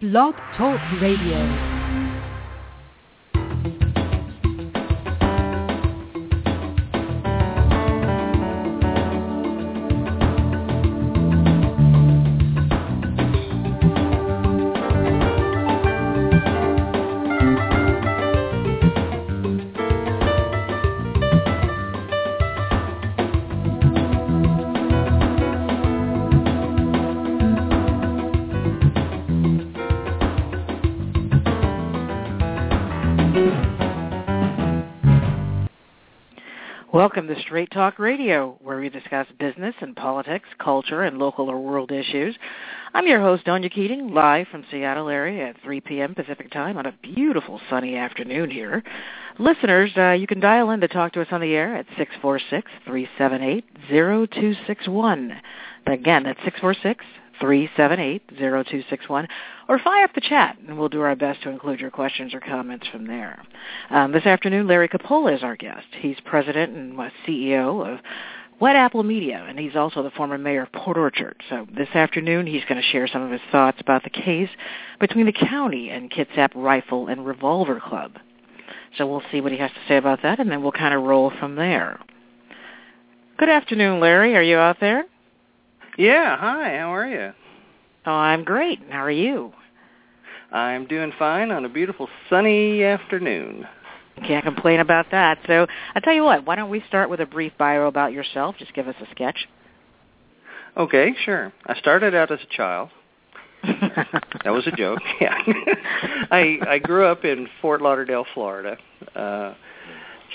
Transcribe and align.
Blog 0.00 0.36
Talk 0.56 0.78
Radio. 1.00 1.77
Welcome 36.98 37.28
to 37.28 37.40
Straight 37.42 37.70
Talk 37.70 38.00
Radio, 38.00 38.58
where 38.60 38.80
we 38.80 38.88
discuss 38.88 39.28
business 39.38 39.76
and 39.80 39.94
politics, 39.94 40.48
culture, 40.58 41.04
and 41.04 41.16
local 41.16 41.48
or 41.48 41.56
world 41.56 41.92
issues. 41.92 42.36
I'm 42.92 43.06
your 43.06 43.20
host, 43.20 43.44
Donya 43.44 43.72
Keating, 43.72 44.12
live 44.12 44.48
from 44.48 44.64
Seattle 44.68 45.08
area 45.08 45.50
at 45.50 45.62
3 45.62 45.80
p.m. 45.82 46.16
Pacific 46.16 46.50
Time 46.50 46.76
on 46.76 46.86
a 46.86 46.94
beautiful 47.00 47.60
sunny 47.70 47.94
afternoon 47.94 48.50
here. 48.50 48.82
Listeners, 49.38 49.92
uh, 49.96 50.10
you 50.10 50.26
can 50.26 50.40
dial 50.40 50.70
in 50.70 50.80
to 50.80 50.88
talk 50.88 51.12
to 51.12 51.20
us 51.20 51.28
on 51.30 51.40
the 51.40 51.54
air 51.54 51.76
at 51.76 51.86
646-378-0261. 52.88 55.36
Again, 55.86 56.24
that's 56.24 56.40
646 56.42 57.04
378-0261 57.40 59.28
or 59.68 59.78
fire 59.78 60.04
up 60.04 60.14
the 60.14 60.20
chat 60.20 60.56
and 60.66 60.78
we'll 60.78 60.88
do 60.88 61.00
our 61.00 61.16
best 61.16 61.42
to 61.42 61.50
include 61.50 61.80
your 61.80 61.90
questions 61.90 62.34
or 62.34 62.40
comments 62.40 62.86
from 62.88 63.06
there. 63.06 63.42
Um, 63.90 64.12
this 64.12 64.26
afternoon, 64.26 64.66
Lary 64.66 64.88
Coppola 64.88 65.36
is 65.36 65.42
our 65.42 65.56
guest. 65.56 65.86
He's 66.00 66.16
president 66.24 66.76
and 66.76 66.98
CEO 67.26 67.86
of 67.86 68.00
Wet 68.60 68.74
Apple 68.74 69.04
Media, 69.04 69.44
and 69.48 69.56
he's 69.58 69.76
also 69.76 70.02
the 70.02 70.10
former 70.10 70.36
mayor 70.36 70.62
of 70.62 70.72
Port 70.72 70.98
Orchard. 70.98 71.36
So 71.48 71.66
this 71.76 71.88
afternoon, 71.94 72.46
he's 72.46 72.64
going 72.64 72.80
to 72.80 72.88
share 72.88 73.06
some 73.06 73.22
of 73.22 73.30
his 73.30 73.40
thoughts 73.52 73.80
about 73.80 74.02
the 74.02 74.10
case 74.10 74.50
between 74.98 75.26
the 75.26 75.32
county 75.32 75.90
and 75.90 76.10
Kitsap 76.10 76.50
Rifle 76.56 77.06
and 77.06 77.24
Revolver 77.24 77.80
Club. 77.80 78.18
So 78.96 79.06
we'll 79.06 79.22
see 79.30 79.40
what 79.40 79.52
he 79.52 79.58
has 79.58 79.70
to 79.70 79.80
say 79.86 79.96
about 79.96 80.22
that, 80.22 80.40
and 80.40 80.50
then 80.50 80.62
we'll 80.62 80.72
kind 80.72 80.94
of 80.94 81.04
roll 81.04 81.30
from 81.38 81.54
there. 81.54 82.00
Good 83.36 83.48
afternoon, 83.48 84.00
Larry. 84.00 84.34
Are 84.34 84.42
you 84.42 84.56
out 84.56 84.80
there? 84.80 85.04
Yeah, 85.98 86.36
hi, 86.36 86.76
how 86.78 86.94
are 86.94 87.08
you? 87.08 87.32
Oh, 88.06 88.12
I'm 88.12 88.44
great. 88.44 88.78
How 88.88 89.02
are 89.02 89.10
you? 89.10 89.52
I'm 90.52 90.86
doing 90.86 91.12
fine 91.18 91.50
on 91.50 91.64
a 91.64 91.68
beautiful 91.68 92.08
sunny 92.30 92.84
afternoon. 92.84 93.66
Can't 94.24 94.44
complain 94.44 94.78
about 94.78 95.06
that. 95.10 95.40
So 95.48 95.66
I 95.96 95.98
tell 95.98 96.14
you 96.14 96.22
what, 96.22 96.46
why 96.46 96.54
don't 96.54 96.70
we 96.70 96.84
start 96.86 97.10
with 97.10 97.18
a 97.18 97.26
brief 97.26 97.52
bio 97.58 97.88
about 97.88 98.12
yourself? 98.12 98.54
Just 98.60 98.74
give 98.74 98.86
us 98.86 98.94
a 99.02 99.10
sketch. 99.10 99.48
Okay, 100.76 101.16
sure. 101.24 101.52
I 101.66 101.76
started 101.80 102.14
out 102.14 102.30
as 102.30 102.38
a 102.48 102.56
child. 102.56 102.90
that 103.64 104.50
was 104.52 104.68
a 104.68 104.76
joke. 104.76 105.00
Yeah. 105.20 105.34
I 106.30 106.58
I 106.64 106.78
grew 106.78 107.06
up 107.06 107.24
in 107.24 107.48
Fort 107.60 107.82
Lauderdale, 107.82 108.24
Florida. 108.34 108.76
Uh 109.16 109.54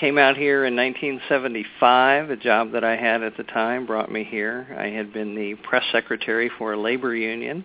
Came 0.04 0.18
out 0.18 0.36
here 0.36 0.66
in 0.66 0.76
1975. 0.76 2.28
A 2.28 2.36
job 2.36 2.72
that 2.72 2.84
I 2.84 2.94
had 2.94 3.22
at 3.22 3.38
the 3.38 3.42
time 3.42 3.86
brought 3.86 4.12
me 4.12 4.22
here. 4.22 4.66
I 4.78 4.88
had 4.88 5.14
been 5.14 5.34
the 5.34 5.54
press 5.66 5.82
secretary 5.92 6.50
for 6.58 6.74
a 6.74 6.76
labor 6.78 7.16
union. 7.16 7.64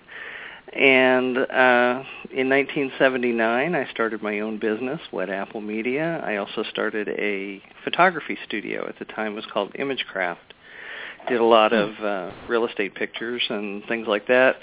And 0.71 1.37
uh, 1.37 2.03
in 2.31 2.47
1979, 2.47 3.75
I 3.75 3.91
started 3.91 4.23
my 4.23 4.39
own 4.39 4.57
business, 4.57 5.01
Wet 5.11 5.29
Apple 5.29 5.59
Media. 5.59 6.23
I 6.25 6.37
also 6.37 6.63
started 6.63 7.09
a 7.09 7.61
photography 7.83 8.37
studio. 8.47 8.87
At 8.87 8.97
the 8.99 9.05
time, 9.13 9.33
it 9.33 9.35
was 9.35 9.45
called 9.51 9.75
Imagecraft. 9.75 10.53
Did 11.27 11.41
a 11.41 11.45
lot 11.45 11.73
of 11.73 11.89
uh, 12.01 12.31
real 12.47 12.65
estate 12.65 12.95
pictures 12.95 13.43
and 13.49 13.83
things 13.89 14.07
like 14.07 14.27
that. 14.27 14.55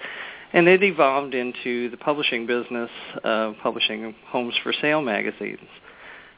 And 0.54 0.66
it 0.66 0.82
evolved 0.82 1.34
into 1.34 1.90
the 1.90 1.98
publishing 1.98 2.46
business, 2.46 2.90
uh, 3.22 3.52
publishing 3.62 4.14
Homes 4.28 4.54
for 4.62 4.72
Sale 4.72 5.02
magazines. 5.02 5.68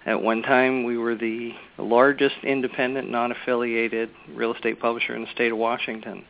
At 0.09 0.23
one 0.23 0.41
time, 0.41 0.85
we 0.85 0.97
were 0.97 1.15
the 1.15 1.53
largest 1.77 2.37
independent, 2.43 3.11
non-affiliated 3.11 4.09
real 4.35 4.55
estate 4.55 4.81
publisher 4.81 5.15
in 5.15 5.21
the 5.21 5.31
state 5.35 5.53
of 5.53 5.59
Washington. 5.59 6.25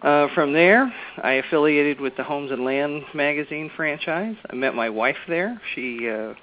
Uh, 0.00 0.28
from 0.32 0.52
there, 0.52 0.94
I 1.20 1.32
affiliated 1.32 2.00
with 2.00 2.16
the 2.16 2.22
Homes 2.22 2.52
and 2.52 2.64
Land 2.64 3.02
magazine 3.14 3.68
franchise. 3.74 4.36
I 4.48 4.54
met 4.54 4.76
my 4.76 4.90
wife 4.90 5.16
there. 5.26 5.60
She 5.74 6.08
uh, 6.08 6.34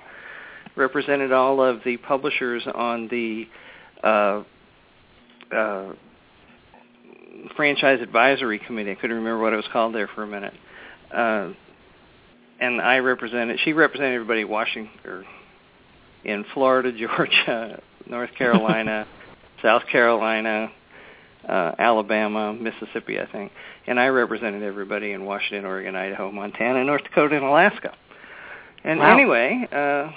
represented 0.75 1.31
all 1.31 1.63
of 1.63 1.79
the 1.85 1.95
publishers 1.95 2.63
on 2.75 3.07
the 3.07 3.47
uh, 4.03 4.43
uh, 5.55 5.93
franchise 7.55 8.01
advisory 8.01 8.59
committee. 8.59 8.91
I 8.91 8.95
couldn't 8.95 9.15
remember 9.15 9.41
what 9.41 9.53
it 9.53 9.55
was 9.55 9.69
called 9.71 9.95
there 9.95 10.09
for 10.13 10.23
a 10.23 10.27
minute. 10.27 10.53
Uh, 11.13 11.51
and 12.59 12.81
I 12.81 12.97
represented. 12.97 13.57
She 13.63 13.71
represented 13.71 14.15
everybody 14.15 14.43
Washington 14.43 14.91
or 15.05 15.23
in 16.25 16.45
Florida, 16.53 16.91
Georgia, 16.97 17.81
North 18.07 18.31
Carolina, 18.37 19.07
South 19.61 19.83
Carolina, 19.91 20.71
uh, 21.47 21.71
Alabama, 21.77 22.53
Mississippi, 22.53 23.19
I 23.19 23.31
think. 23.31 23.51
And 23.87 23.99
I 23.99 24.07
represented 24.07 24.63
everybody 24.63 25.11
in 25.11 25.25
Washington, 25.25 25.65
Oregon, 25.65 25.95
Idaho, 25.95 26.31
Montana, 26.31 26.83
North 26.83 27.03
Dakota, 27.03 27.35
and 27.35 27.45
Alaska. 27.45 27.93
And 28.83 28.99
wow. 28.99 29.13
anyway, 29.13 29.67
uh, 29.71 30.11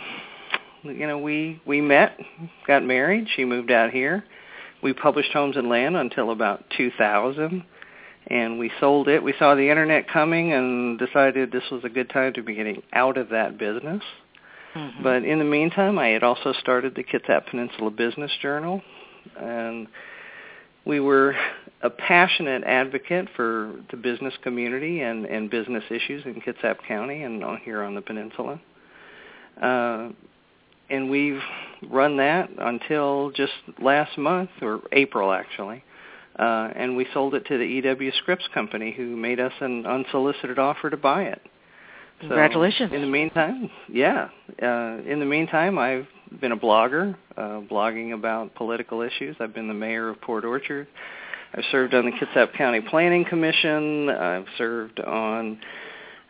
you 0.83 1.07
know, 1.07 1.19
we 1.19 1.61
we 1.67 1.81
met, 1.81 2.19
got 2.67 2.85
married. 2.85 3.29
She 3.35 3.45
moved 3.45 3.71
out 3.71 3.91
here. 3.91 4.25
We 4.83 4.93
published 4.93 5.33
Homes 5.33 5.57
and 5.57 5.69
Land 5.69 5.97
until 5.97 6.31
about 6.31 6.65
2000, 6.77 7.65
and 8.29 8.59
we 8.59 8.71
sold 8.79 9.09
it. 9.09 9.23
We 9.23 9.35
saw 9.39 9.55
the 9.55 9.71
internet 9.71 10.09
coming 10.09 10.53
and 10.53 10.99
decided 10.99 11.51
this 11.51 11.65
was 11.73 11.83
a 11.85 11.89
good 11.89 12.11
time 12.11 12.33
to 12.35 12.43
be 12.43 12.55
getting 12.55 12.83
out 12.93 13.17
of 13.17 13.31
that 13.31 13.59
business. 13.59 14.03
Mm-hmm. 14.75 15.03
But 15.03 15.25
in 15.25 15.39
the 15.39 15.45
meantime, 15.45 15.99
I 15.99 16.09
had 16.09 16.23
also 16.23 16.53
started 16.53 16.95
the 16.95 17.05
Kitsap 17.05 17.47
Peninsula 17.47 17.91
Business 17.91 18.31
Journal, 18.41 18.83
and 19.39 19.89
we 20.85 21.01
were 21.01 21.35
a 21.83 21.91
passionate 21.91 22.65
advocate 22.65 23.29
for 23.37 23.75
the 23.91 23.97
business 23.97 24.35
community 24.43 25.01
and, 25.01 25.27
and 25.27 25.51
business 25.51 25.85
issues 25.91 26.25
in 26.25 26.41
Kitsap 26.41 26.77
County 26.87 27.23
and 27.23 27.45
on, 27.45 27.59
here 27.59 27.83
on 27.83 27.95
the 27.95 28.01
peninsula. 28.01 28.61
Uh, 29.61 30.11
and 30.91 31.11
we've 31.11 31.41
run 31.91 32.17
that 32.17 32.49
until 32.59 33.31
just 33.33 33.53
last 33.81 34.17
month, 34.17 34.51
or 34.63 34.81
April 34.93 35.33
actually. 35.33 35.85
Uh, 36.39 36.71
and 36.77 36.97
we 36.97 37.07
sold 37.13 37.35
it 37.35 37.45
to 37.47 37.59
the 37.59 37.65
E.W. 37.65 38.13
Scripps 38.23 38.49
Company, 38.55 38.95
who 38.97 39.17
made 39.17 39.41
us 39.41 39.53
an 39.61 39.85
unsolicited 39.85 40.59
offer 40.59 40.89
to 40.89 40.97
buy 40.97 41.25
it. 41.25 41.43
So 42.21 42.29
Congratulations. 42.29 42.93
In 42.93 43.01
the 43.01 43.07
meantime, 43.07 43.71
yeah. 43.89 44.29
Uh, 44.61 44.99
in 45.07 45.21
the 45.21 45.27
meantime, 45.27 45.79
I've 45.79 46.07
been 46.41 46.53
a 46.53 46.57
blogger, 46.57 47.15
uh, 47.37 47.61
blogging 47.71 48.13
about 48.13 48.55
political 48.55 49.03
issues. 49.03 49.37
I've 49.39 49.55
been 49.55 49.69
the 49.69 49.75
mayor 49.75 50.09
of 50.09 50.21
Port 50.21 50.45
Orchard. 50.45 50.89
I've 51.55 51.65
served 51.71 51.95
on 51.95 52.05
the 52.07 52.13
Kitsap 52.13 52.55
County 52.55 52.81
Planning 52.81 53.25
Commission. 53.25 54.09
I've 54.11 54.47
served 54.59 55.01
on 55.01 55.61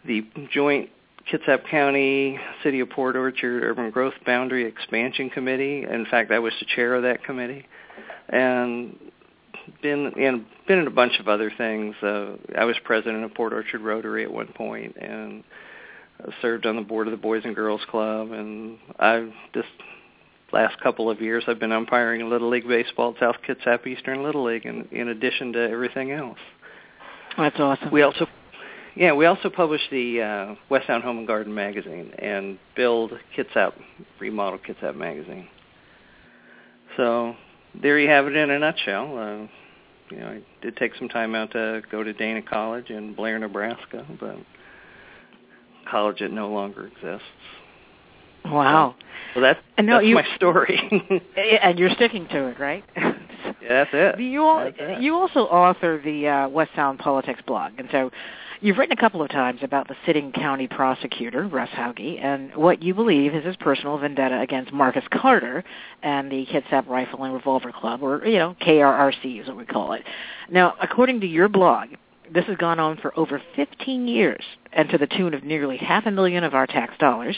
the 0.06 0.26
joint 0.52 0.90
Kitsap 1.32 1.66
County 1.68 2.38
City 2.62 2.80
of 2.80 2.90
Port 2.90 3.16
Orchard 3.16 3.64
Urban 3.64 3.90
Growth 3.90 4.14
Boundary 4.24 4.66
Expansion 4.66 5.30
Committee. 5.30 5.84
In 5.84 6.06
fact, 6.10 6.30
I 6.30 6.38
was 6.38 6.52
the 6.60 6.66
chair 6.76 6.94
of 6.94 7.02
that 7.02 7.24
committee. 7.24 7.66
And 8.28 8.96
been 9.82 10.12
in 10.16 10.46
been 10.66 10.78
in 10.78 10.86
a 10.86 10.90
bunch 10.90 11.18
of 11.18 11.28
other 11.28 11.50
things. 11.56 11.94
Uh, 12.02 12.36
I 12.56 12.64
was 12.64 12.76
president 12.84 13.24
of 13.24 13.34
Port 13.34 13.52
Orchard 13.52 13.80
Rotary 13.80 14.24
at 14.24 14.32
one 14.32 14.48
point, 14.48 14.96
and 14.96 15.44
served 16.42 16.66
on 16.66 16.76
the 16.76 16.82
board 16.82 17.06
of 17.06 17.10
the 17.12 17.16
Boys 17.16 17.42
and 17.44 17.54
Girls 17.54 17.80
Club, 17.90 18.32
and 18.32 18.78
I've 18.98 19.32
just 19.54 19.68
last 20.52 20.80
couple 20.80 21.10
of 21.10 21.20
years 21.20 21.44
I've 21.46 21.58
been 21.58 21.72
umpiring 21.72 22.28
Little 22.28 22.48
League 22.48 22.66
baseball 22.66 23.14
at 23.14 23.20
South 23.20 23.36
Kitsap 23.46 23.86
Eastern 23.86 24.22
Little 24.22 24.44
League, 24.44 24.66
in, 24.66 24.88
in 24.90 25.08
addition 25.08 25.52
to 25.52 25.70
everything 25.70 26.10
else. 26.10 26.38
That's 27.36 27.58
awesome. 27.60 27.90
We 27.92 28.02
also, 28.02 28.26
yeah, 28.96 29.12
we 29.12 29.26
also 29.26 29.50
publish 29.50 29.82
the 29.90 30.22
uh, 30.22 30.54
West 30.68 30.86
Sound 30.86 31.04
Home 31.04 31.18
and 31.18 31.26
Garden 31.26 31.54
magazine 31.54 32.12
and 32.18 32.58
build 32.74 33.12
Kitsap, 33.36 33.74
remodel 34.18 34.58
Kitsap 34.58 34.96
magazine. 34.96 35.46
So 36.96 37.36
there 37.80 37.98
you 37.98 38.08
have 38.08 38.26
it 38.26 38.34
in 38.34 38.50
a 38.50 38.58
nutshell. 38.58 39.18
Uh, 39.18 39.48
you 40.10 40.20
know, 40.20 40.28
I 40.28 40.42
did 40.62 40.76
take 40.76 40.94
some 40.96 41.08
time 41.08 41.34
out 41.34 41.52
to 41.52 41.82
go 41.92 42.02
to 42.02 42.12
Dana 42.12 42.42
College 42.42 42.90
in 42.90 43.14
Blair, 43.14 43.38
Nebraska, 43.38 44.06
but 44.18 44.36
college 45.90 46.20
that 46.20 46.32
no 46.32 46.48
longer 46.48 46.86
exists. 46.86 47.26
Wow. 48.44 48.94
So, 48.98 49.40
well, 49.40 49.54
that's, 49.54 49.86
no, 49.86 49.96
that's 49.96 50.06
you, 50.06 50.14
my 50.14 50.26
story. 50.36 51.22
and 51.62 51.78
you're 51.78 51.90
sticking 51.90 52.26
to 52.28 52.46
it, 52.46 52.58
right? 52.58 52.84
yeah, 52.96 53.12
that's 53.68 53.90
it. 53.92 54.20
You 54.20 54.42
all, 54.42 54.64
that's 54.64 54.76
it. 54.78 55.02
you 55.02 55.16
also 55.16 55.40
author 55.40 56.00
the 56.02 56.28
uh, 56.28 56.48
West 56.48 56.70
Sound 56.74 56.98
Politics 56.98 57.40
blog, 57.46 57.72
and 57.78 57.88
so 57.90 58.10
You've 58.60 58.76
written 58.76 58.98
a 58.98 59.00
couple 59.00 59.22
of 59.22 59.30
times 59.30 59.60
about 59.62 59.86
the 59.86 59.94
sitting 60.04 60.32
county 60.32 60.66
prosecutor, 60.66 61.46
Russ 61.46 61.68
Hauge, 61.70 62.18
and 62.20 62.52
what 62.56 62.82
you 62.82 62.92
believe 62.92 63.32
is 63.32 63.44
his 63.44 63.54
personal 63.54 63.98
vendetta 63.98 64.40
against 64.40 64.72
Marcus 64.72 65.04
Carter 65.12 65.62
and 66.02 66.30
the 66.30 66.44
Kitsap 66.46 66.88
Rifle 66.88 67.22
and 67.22 67.34
Revolver 67.34 67.70
Club, 67.70 68.02
or, 68.02 68.26
you 68.26 68.38
know, 68.38 68.56
KRRC 68.60 69.42
is 69.42 69.46
what 69.46 69.56
we 69.56 69.64
call 69.64 69.92
it. 69.92 70.02
Now, 70.50 70.74
according 70.82 71.20
to 71.20 71.26
your 71.28 71.48
blog, 71.48 71.90
this 72.32 72.44
has 72.46 72.56
gone 72.56 72.80
on 72.80 72.96
for 72.98 73.16
over 73.18 73.40
15 73.56 74.08
years 74.08 74.44
and 74.72 74.88
to 74.90 74.98
the 74.98 75.06
tune 75.06 75.34
of 75.34 75.44
nearly 75.44 75.76
half 75.76 76.06
a 76.06 76.10
million 76.10 76.44
of 76.44 76.54
our 76.54 76.66
tax 76.66 76.94
dollars 76.98 77.36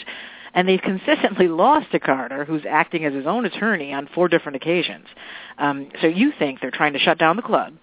and 0.54 0.68
they've 0.68 0.80
consistently 0.82 1.48
lost 1.48 1.90
to 1.92 2.00
Carter, 2.00 2.44
who's 2.44 2.64
acting 2.68 3.04
as 3.04 3.14
his 3.14 3.26
own 3.26 3.44
attorney 3.44 3.92
on 3.92 4.08
four 4.14 4.28
different 4.28 4.56
occasions. 4.56 5.06
Um, 5.58 5.90
so 6.00 6.06
you 6.06 6.32
think 6.38 6.60
they're 6.60 6.70
trying 6.70 6.92
to 6.94 6.98
shut 6.98 7.18
down 7.18 7.36
the 7.36 7.42
club, 7.42 7.74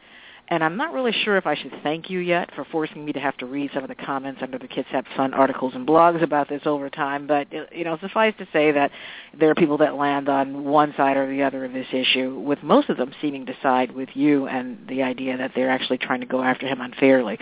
and 0.49 0.63
I'm 0.63 0.77
not 0.77 0.93
really 0.93 1.11
sure 1.11 1.35
if 1.35 1.45
I 1.45 1.55
should 1.55 1.73
thank 1.83 2.09
you 2.09 2.19
yet 2.19 2.49
for 2.55 2.63
forcing 2.63 3.03
me 3.03 3.11
to 3.11 3.19
have 3.19 3.35
to 3.37 3.45
read 3.45 3.69
some 3.73 3.83
of 3.83 3.89
the 3.89 3.95
comments 3.95 4.41
under 4.41 4.57
the 4.57 4.67
Kitsap 4.67 5.05
Sun 5.15 5.33
articles 5.33 5.73
and 5.75 5.85
blogs 5.85 6.23
about 6.23 6.47
this 6.47 6.61
over 6.65 6.89
time. 6.89 7.27
But 7.27 7.47
you 7.71 7.83
know, 7.83 7.97
suffice 7.99 8.33
to 8.37 8.47
say 8.53 8.71
that 8.71 8.91
there 9.37 9.49
are 9.49 9.55
people 9.55 9.77
that 9.79 9.95
land 9.95 10.29
on 10.29 10.63
one 10.63 10.93
side 10.95 11.17
or 11.17 11.29
the 11.29 11.43
other 11.43 11.65
of 11.65 11.73
this 11.73 11.87
issue, 11.91 12.39
with 12.39 12.63
most 12.63 12.89
of 12.89 12.95
them 12.95 13.11
seeming 13.21 13.45
to 13.47 13.53
side 13.61 13.93
with 13.93 14.09
you 14.13 14.47
and 14.47 14.87
the 14.87 15.03
idea 15.03 15.37
that 15.37 15.51
they're 15.53 15.69
actually 15.69 15.97
trying 15.97 16.21
to 16.21 16.25
go 16.25 16.41
after 16.41 16.65
him 16.65 16.79
unfairly. 16.79 17.37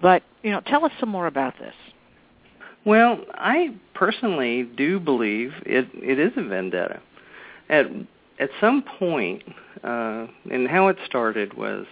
But 0.00 0.22
you 0.42 0.50
know, 0.50 0.60
tell 0.60 0.84
us 0.86 0.92
some 0.98 1.10
more 1.10 1.26
about 1.26 1.58
this. 1.58 1.74
Well, 2.86 3.20
I 3.34 3.74
personally 3.92 4.62
do 4.62 4.98
believe 4.98 5.52
it 5.66 5.88
it 5.94 6.18
is 6.18 6.32
a 6.36 6.42
vendetta. 6.42 7.00
At 7.68 7.86
at 8.38 8.48
some 8.58 8.82
point, 8.98 9.42
uh, 9.84 10.26
and 10.50 10.66
how 10.66 10.88
it 10.88 10.96
started 11.04 11.52
was 11.52 11.84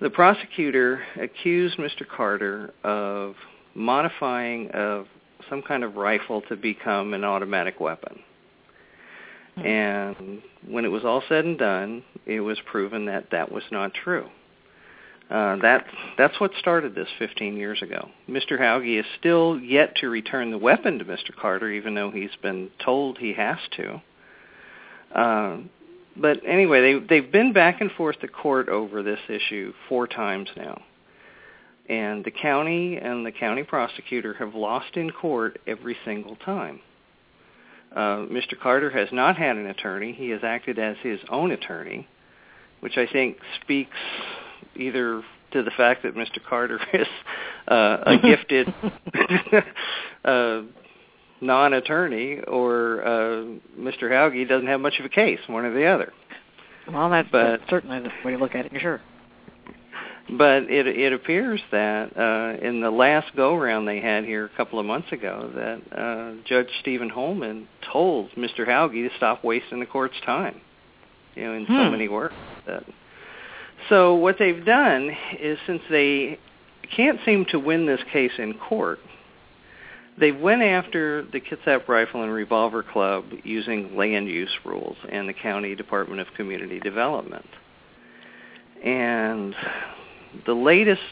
the 0.00 0.10
prosecutor 0.10 1.02
accused 1.20 1.78
Mr. 1.78 2.06
Carter 2.06 2.72
of 2.84 3.34
modifying 3.74 4.70
of 4.70 5.06
some 5.48 5.62
kind 5.62 5.84
of 5.84 5.96
rifle 5.96 6.42
to 6.42 6.56
become 6.56 7.14
an 7.14 7.24
automatic 7.24 7.80
weapon. 7.80 8.18
Hmm. 9.56 9.66
And 9.66 10.42
when 10.66 10.84
it 10.84 10.88
was 10.88 11.04
all 11.04 11.22
said 11.28 11.44
and 11.44 11.58
done, 11.58 12.04
it 12.26 12.40
was 12.40 12.58
proven 12.66 13.06
that 13.06 13.30
that 13.30 13.50
was 13.50 13.64
not 13.70 13.92
true. 13.94 14.28
Uh, 15.30 15.56
that 15.56 15.84
that's 16.16 16.40
what 16.40 16.50
started 16.58 16.94
this 16.94 17.08
15 17.18 17.56
years 17.56 17.82
ago. 17.82 18.08
Mr. 18.28 18.58
Hauge 18.58 18.98
is 18.98 19.04
still 19.18 19.60
yet 19.60 19.94
to 19.96 20.08
return 20.08 20.50
the 20.50 20.58
weapon 20.58 20.98
to 20.98 21.04
Mr. 21.04 21.34
Carter, 21.38 21.70
even 21.70 21.94
though 21.94 22.10
he's 22.10 22.34
been 22.40 22.70
told 22.82 23.18
he 23.18 23.34
has 23.34 23.58
to. 23.76 24.00
Uh, 25.14 25.58
but 26.20 26.40
anyway, 26.46 26.80
they 26.80 27.06
they've 27.06 27.32
been 27.32 27.52
back 27.52 27.80
and 27.80 27.90
forth 27.92 28.18
to 28.20 28.28
court 28.28 28.68
over 28.68 29.02
this 29.02 29.20
issue 29.28 29.72
four 29.88 30.06
times 30.06 30.48
now, 30.56 30.82
and 31.88 32.24
the 32.24 32.30
county 32.30 32.96
and 32.96 33.24
the 33.24 33.32
county 33.32 33.62
prosecutor 33.62 34.34
have 34.34 34.54
lost 34.54 34.96
in 34.96 35.10
court 35.10 35.58
every 35.66 35.96
single 36.04 36.36
time. 36.36 36.80
Uh, 37.94 38.26
Mr. 38.26 38.58
Carter 38.60 38.90
has 38.90 39.08
not 39.12 39.36
had 39.36 39.56
an 39.56 39.66
attorney; 39.66 40.12
he 40.12 40.30
has 40.30 40.40
acted 40.42 40.78
as 40.78 40.96
his 41.02 41.20
own 41.30 41.50
attorney, 41.52 42.06
which 42.80 42.96
I 42.96 43.06
think 43.06 43.38
speaks 43.62 43.96
either 44.76 45.22
to 45.52 45.62
the 45.62 45.70
fact 45.70 46.02
that 46.02 46.14
Mr. 46.14 46.42
Carter 46.46 46.78
is 46.92 47.06
uh, 47.68 47.98
a 48.06 48.18
gifted 48.18 48.68
uh, 50.24 50.62
non-attorney, 51.40 52.40
or 52.40 53.02
uh, 53.02 53.44
Mr. 53.78 54.10
Hauge 54.10 54.48
doesn't 54.48 54.66
have 54.66 54.80
much 54.80 54.98
of 54.98 55.04
a 55.04 55.08
case, 55.08 55.40
one 55.46 55.64
or 55.64 55.72
the 55.72 55.86
other. 55.86 56.12
Well, 56.90 57.10
that's, 57.10 57.28
but, 57.30 57.58
that's 57.58 57.70
certainly 57.70 58.00
the 58.00 58.10
way 58.24 58.32
to 58.32 58.38
look 58.38 58.54
at 58.54 58.66
it. 58.66 58.72
Sure. 58.80 59.00
But 60.30 60.64
it 60.64 60.86
it 60.86 61.14
appears 61.14 61.60
that 61.70 62.14
uh, 62.14 62.62
in 62.62 62.82
the 62.82 62.90
last 62.90 63.34
go 63.34 63.56
round 63.56 63.88
they 63.88 63.98
had 64.00 64.24
here 64.24 64.44
a 64.44 64.56
couple 64.58 64.78
of 64.78 64.84
months 64.84 65.10
ago, 65.10 65.50
that 65.54 65.98
uh, 65.98 66.32
Judge 66.46 66.68
Stephen 66.82 67.08
Holman 67.08 67.66
told 67.90 68.30
Mr. 68.32 68.66
Hauge 68.66 68.92
to 68.92 69.16
stop 69.16 69.42
wasting 69.42 69.80
the 69.80 69.86
court's 69.86 70.20
time. 70.26 70.60
You 71.34 71.44
know, 71.44 71.52
in 71.54 71.64
hmm. 71.64 71.72
so 71.72 71.90
many 71.90 72.08
words. 72.08 72.34
That 72.66 72.84
so 73.88 74.14
what 74.14 74.36
they've 74.38 74.64
done 74.64 75.16
is 75.40 75.58
since 75.66 75.82
they 75.88 76.38
can't 76.94 77.20
seem 77.24 77.46
to 77.46 77.58
win 77.58 77.86
this 77.86 78.00
case 78.12 78.32
in 78.38 78.54
court, 78.54 78.98
they 80.18 80.32
went 80.32 80.62
after 80.62 81.24
the 81.32 81.40
Kitsap 81.40 81.88
Rifle 81.88 82.22
and 82.22 82.32
Revolver 82.32 82.82
Club 82.82 83.24
using 83.44 83.96
land 83.96 84.28
use 84.28 84.50
rules 84.64 84.96
and 85.10 85.28
the 85.28 85.32
County 85.32 85.74
Department 85.74 86.20
of 86.20 86.26
Community 86.36 86.80
Development. 86.80 87.46
And 88.84 89.54
the 90.46 90.54
latest 90.54 91.02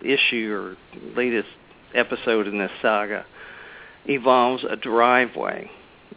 issue 0.00 0.52
or 0.52 0.76
latest 1.16 1.48
episode 1.94 2.46
in 2.46 2.58
this 2.58 2.70
saga 2.80 3.24
involves 4.06 4.64
a 4.68 4.76
driveway 4.76 5.70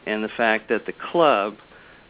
and 0.06 0.24
the 0.24 0.30
fact 0.30 0.70
that 0.70 0.86
the 0.86 0.94
club 1.12 1.56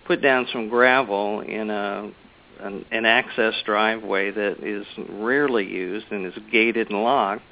put 0.06 0.22
down 0.22 0.48
some 0.52 0.70
gravel 0.70 1.42
in 1.42 1.70
a 1.70 2.12
an, 2.60 2.86
an 2.92 3.06
access 3.06 3.54
driveway 3.66 4.32
that 4.32 4.64
is 4.64 4.86
rarely 5.10 5.66
used 5.66 6.06
and 6.12 6.26
is 6.26 6.34
gated 6.52 6.90
and 6.90 7.04
locked, 7.04 7.44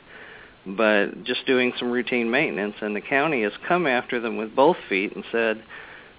but 0.66 1.24
just 1.24 1.46
doing 1.46 1.74
some 1.78 1.92
routine 1.92 2.30
maintenance. 2.30 2.76
And 2.82 2.96
the 2.96 3.02
county 3.02 3.44
has 3.44 3.54
come 3.68 3.88
after 3.88 4.20
them 4.20 4.38
with 4.38 4.56
both 4.56 4.78
feet 4.90 5.16
and 5.16 5.24
said 5.32 5.64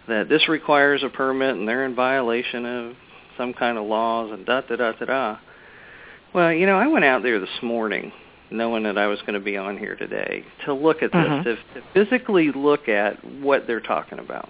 that 0.09 0.29
this 0.29 0.49
requires 0.49 1.03
a 1.03 1.09
permit 1.09 1.57
and 1.57 1.67
they're 1.67 1.85
in 1.85 1.95
violation 1.95 2.67
of 2.67 2.97
some 3.37 3.55
kind 3.55 3.79
of 3.79 3.87
laws 3.87 4.31
and 4.33 4.45
da 4.47 4.61
da 4.61 4.77
da 4.77 4.93
da 4.93 5.05
da. 5.05 5.39
Well, 6.35 6.53
you 6.53 6.67
know, 6.67 6.77
I 6.77 6.87
went 6.87 7.05
out 7.05 7.23
there 7.23 7.41
this 7.41 7.63
morning 7.63 8.13
knowing 8.51 8.85
that 8.85 8.99
I 8.99 9.07
was 9.07 9.21
going 9.21 9.35
to 9.35 9.41
be 9.41 9.57
on 9.57 9.79
here 9.79 9.97
today 9.97 10.45
to 10.65 10.75
look 10.75 11.03
at 11.03 11.11
this, 11.13 11.21
mm-hmm. 11.21 11.43
to, 11.45 11.57
to 11.57 11.87
physically 11.93 12.53
look 12.53 12.89
at 12.89 13.25
what 13.41 13.67
they're 13.67 13.81
talking 13.81 14.19
about. 14.19 14.49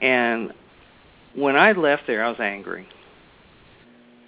And 0.00 0.52
when 1.34 1.56
I 1.56 1.72
left 1.72 2.04
there, 2.06 2.24
I 2.24 2.28
was 2.28 2.40
angry. 2.40 2.86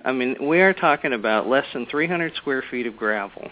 I 0.04 0.12
mean, 0.12 0.37
we 0.46 0.60
are 0.60 0.75
talking 0.75 1.12
about 1.12 1.48
less 1.48 1.64
than 1.72 1.87
300 1.87 2.34
square 2.37 2.62
feet 2.70 2.87
of 2.87 2.96
gravel. 2.96 3.50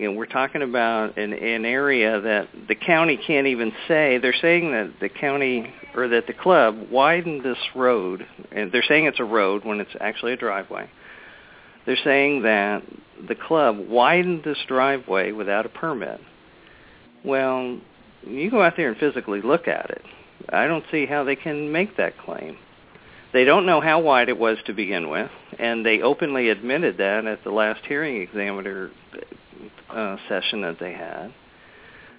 You 0.00 0.06
know, 0.06 0.12
we're 0.16 0.24
talking 0.24 0.62
about 0.62 1.18
an, 1.18 1.34
an 1.34 1.66
area 1.66 2.18
that 2.22 2.48
the 2.68 2.74
county 2.74 3.18
can't 3.18 3.46
even 3.46 3.70
say. 3.86 4.16
They're 4.16 4.32
saying 4.40 4.72
that 4.72 4.94
the 4.98 5.10
county 5.10 5.74
or 5.94 6.08
that 6.08 6.26
the 6.26 6.32
club 6.32 6.88
widened 6.90 7.44
this 7.44 7.58
road, 7.74 8.26
and 8.50 8.72
they're 8.72 8.82
saying 8.88 9.04
it's 9.04 9.20
a 9.20 9.24
road 9.24 9.62
when 9.62 9.78
it's 9.78 9.90
actually 10.00 10.32
a 10.32 10.38
driveway. 10.38 10.88
They're 11.84 11.98
saying 12.02 12.44
that 12.44 12.82
the 13.28 13.34
club 13.34 13.76
widened 13.76 14.42
this 14.42 14.56
driveway 14.66 15.32
without 15.32 15.66
a 15.66 15.68
permit. 15.68 16.18
Well, 17.22 17.78
you 18.22 18.50
go 18.50 18.62
out 18.62 18.78
there 18.78 18.88
and 18.88 18.96
physically 18.96 19.42
look 19.42 19.68
at 19.68 19.90
it. 19.90 20.02
I 20.48 20.66
don't 20.66 20.84
see 20.90 21.04
how 21.04 21.24
they 21.24 21.36
can 21.36 21.72
make 21.72 21.98
that 21.98 22.16
claim. 22.16 22.56
They 23.34 23.44
don't 23.44 23.66
know 23.66 23.82
how 23.82 24.00
wide 24.00 24.30
it 24.30 24.38
was 24.38 24.56
to 24.64 24.72
begin 24.72 25.10
with, 25.10 25.30
and 25.58 25.84
they 25.84 26.00
openly 26.00 26.48
admitted 26.48 26.96
that 26.96 27.26
at 27.26 27.44
the 27.44 27.50
last 27.50 27.82
hearing 27.86 28.22
examiner 28.22 28.90
uh, 29.88 30.16
session 30.28 30.62
that 30.62 30.78
they 30.78 30.92
had. 30.92 31.32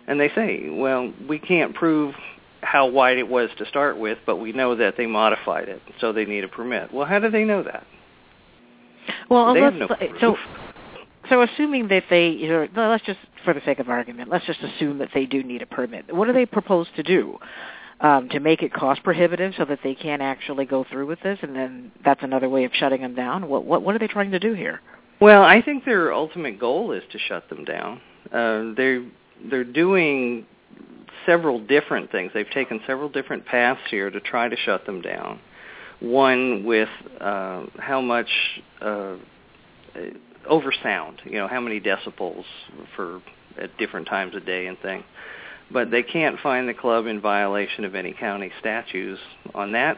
And 0.07 0.19
they 0.19 0.29
say, 0.29 0.69
well, 0.69 1.13
we 1.27 1.39
can't 1.39 1.74
prove 1.75 2.15
how 2.62 2.88
wide 2.88 3.17
it 3.17 3.27
was 3.27 3.50
to 3.57 3.65
start 3.65 3.98
with, 3.98 4.17
but 4.25 4.38
we 4.38 4.51
know 4.51 4.75
that 4.75 4.95
they 4.98 5.07
modified 5.07 5.69
it, 5.69 5.81
so 6.00 6.13
they 6.13 6.25
need 6.25 6.43
a 6.43 6.48
permit. 6.48 6.93
Well, 6.93 7.05
how 7.05 7.19
do 7.19 7.29
they 7.29 7.43
know 7.43 7.63
that? 7.63 7.86
Well, 9.29 9.53
they 9.53 9.62
let's, 9.62 9.75
no 9.77 9.88
so 10.19 10.38
so 11.29 11.41
assuming 11.41 11.88
that 11.88 12.03
they, 12.10 12.29
you 12.29 12.50
know, 12.50 12.67
let's 12.75 13.03
just 13.03 13.19
for 13.43 13.53
the 13.53 13.62
sake 13.65 13.79
of 13.79 13.89
argument, 13.89 14.29
let's 14.29 14.45
just 14.45 14.60
assume 14.62 15.00
that 15.00 15.10
they 15.13 15.25
do 15.25 15.41
need 15.41 15.62
a 15.62 15.65
permit. 15.65 16.13
What 16.13 16.27
do 16.27 16.33
they 16.33 16.45
propose 16.45 16.88
to 16.98 17.03
do? 17.03 17.39
um, 18.01 18.29
to 18.29 18.39
make 18.39 18.63
it 18.63 18.74
cost 18.74 19.03
prohibitive 19.03 19.53
so 19.57 19.65
that 19.65 19.79
they 19.83 19.93
can't 19.93 20.21
actually 20.21 20.65
go 20.65 20.83
through 20.83 21.05
with 21.05 21.21
this, 21.21 21.39
and 21.41 21.55
then 21.55 21.91
that's 22.03 22.24
another 22.24 22.50
way 22.50 22.63
of 22.63 22.71
shutting 22.74 23.01
them 23.01 23.15
down. 23.15 23.48
What 23.48 23.63
what 23.63 23.83
what 23.83 23.95
are 23.95 24.00
they 24.00 24.07
trying 24.07 24.31
to 24.31 24.39
do 24.39 24.53
here? 24.53 24.81
Well, 25.22 25.44
I 25.44 25.62
think 25.62 25.86
their 25.86 26.12
ultimate 26.12 26.60
goal 26.60 26.92
is 26.92 27.04
to 27.12 27.20
shut 27.20 27.48
them 27.50 27.63
down. 27.63 28.01
Uh, 28.34 28.74
they're 28.75 29.06
they're 29.50 29.63
doing 29.63 30.46
several 31.25 31.60
different 31.60 32.12
things. 32.12 32.32
They've 32.34 32.50
taken 32.50 32.82
several 32.88 33.08
different 33.08 33.46
paths 33.46 33.82
here 33.90 34.10
to 34.10 34.20
try 34.20 34.50
to 34.50 34.56
shut 34.58 34.86
them 34.86 35.01
down. 35.01 35.40
One 36.00 36.66
with 36.66 36.90
uh, 37.20 37.66
how 37.78 38.01
much 38.01 38.30
uh, 38.82 39.18
oversound, 40.50 41.18
you 41.25 41.34
know, 41.34 41.48
how 41.48 41.62
many 41.62 41.80
decibels 41.80 42.44
for 42.96 43.22
at 43.60 43.78
different 43.78 44.08
times 44.08 44.36
of 44.36 44.46
day 44.46 44.68
and 44.68 44.80
things 44.80 45.04
but 45.74 45.92
they 45.92 46.04
can't 46.04 46.40
find 46.40 46.68
the 46.68 46.74
club 46.74 47.06
in 47.06 47.22
violation 47.22 47.86
of 47.86 47.96
any 47.96 48.13
county 48.13 48.51
statutes 48.60 49.20
on 49.54 49.72
that 49.74 49.98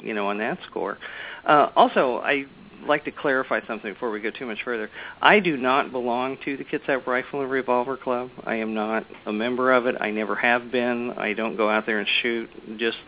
you 0.00 0.14
know 0.14 0.28
on 0.28 0.38
that 0.38 0.58
score 0.68 0.98
uh, 1.46 1.70
also 1.76 2.18
i 2.18 2.44
like 2.86 3.04
to 3.04 3.10
clarify 3.10 3.60
something 3.66 3.92
before 3.92 4.10
we 4.10 4.20
go 4.20 4.30
too 4.30 4.46
much 4.46 4.58
further. 4.64 4.90
I 5.20 5.40
do 5.40 5.56
not 5.56 5.92
belong 5.92 6.38
to 6.44 6.56
the 6.56 6.64
Kitsap 6.64 7.06
Rifle 7.06 7.40
and 7.42 7.50
Revolver 7.50 7.96
Club. 7.96 8.30
I 8.44 8.56
am 8.56 8.74
not 8.74 9.04
a 9.26 9.32
member 9.32 9.72
of 9.72 9.86
it. 9.86 9.96
I 10.00 10.10
never 10.10 10.34
have 10.36 10.70
been. 10.70 11.12
I 11.12 11.32
don't 11.32 11.56
go 11.56 11.68
out 11.70 11.86
there 11.86 11.98
and 11.98 12.08
shoot. 12.22 12.48
Just 12.78 12.98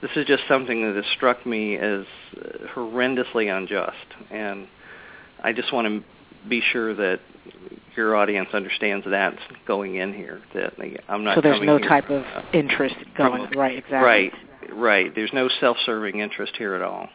this 0.00 0.10
is 0.16 0.26
just 0.26 0.42
something 0.48 0.82
that 0.84 0.96
has 0.96 1.04
struck 1.14 1.46
me 1.46 1.76
as 1.76 2.04
horrendously 2.74 3.56
unjust. 3.56 3.96
And 4.30 4.66
I 5.42 5.52
just 5.52 5.72
want 5.72 5.86
to 5.86 6.48
be 6.48 6.60
sure 6.72 6.94
that 6.94 7.20
your 7.96 8.16
audience 8.16 8.48
understands 8.52 9.04
that 9.08 9.34
going 9.66 9.96
in 9.96 10.12
here. 10.12 10.40
That 10.54 10.74
I'm 11.08 11.24
not. 11.24 11.36
So 11.36 11.40
there's 11.40 11.60
no 11.60 11.78
type 11.78 12.10
of 12.10 12.24
interest 12.52 12.96
going. 13.16 13.48
from- 13.48 13.58
right. 13.58 13.78
Exactly. 13.78 13.98
Right, 13.98 14.32
right. 14.72 15.14
There's 15.14 15.32
no 15.32 15.48
self-serving 15.60 16.18
interest 16.18 16.56
here 16.56 16.74
at 16.74 16.82
all. 16.82 17.08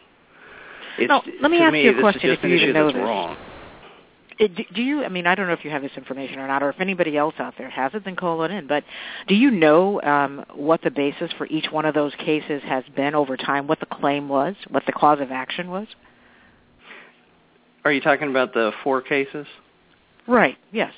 It's, 0.97 1.09
Now, 1.09 1.23
let 1.41 1.51
me 1.51 1.59
ask 1.59 1.73
me, 1.73 1.83
you 1.83 1.97
a 1.97 1.99
question 1.99 2.29
if 2.31 2.43
you 2.43 2.55
even 2.55 2.73
know 2.73 2.87
this. 2.87 2.95
wrong. 2.95 3.37
It, 4.39 4.55
do, 4.55 4.63
do 4.75 4.81
you? 4.83 5.03
I 5.03 5.09
mean, 5.09 5.25
I 5.25 5.33
don't 5.33 5.47
know 5.47 5.53
if 5.53 5.65
you 5.65 5.71
have 5.71 5.81
this 5.81 5.91
information 5.97 6.37
or 6.39 6.47
not, 6.47 6.61
or 6.61 6.69
if 6.69 6.79
anybody 6.79 7.17
else 7.17 7.33
out 7.39 7.55
there 7.57 7.69
has 7.69 7.91
it, 7.95 8.05
then 8.05 8.15
call 8.15 8.43
it 8.43 8.51
in. 8.51 8.67
But 8.67 8.83
do 9.27 9.33
you 9.33 9.49
know 9.49 9.99
um, 10.03 10.45
what 10.53 10.81
the 10.83 10.91
basis 10.91 11.31
for 11.37 11.47
each 11.47 11.71
one 11.71 11.85
of 11.85 11.95
those 11.95 12.13
cases 12.15 12.61
has 12.65 12.83
been 12.95 13.15
over 13.15 13.35
time? 13.35 13.65
What 13.67 13.79
the 13.79 13.87
claim 13.87 14.29
was? 14.29 14.55
What 14.69 14.85
the 14.85 14.91
cause 14.91 15.19
of 15.21 15.31
action 15.31 15.69
was? 15.71 15.87
Are 17.83 17.91
you 17.91 18.01
talking 18.01 18.29
about 18.29 18.53
the 18.53 18.71
four 18.83 19.01
cases? 19.01 19.47
Right. 20.27 20.57
Yes. 20.71 20.93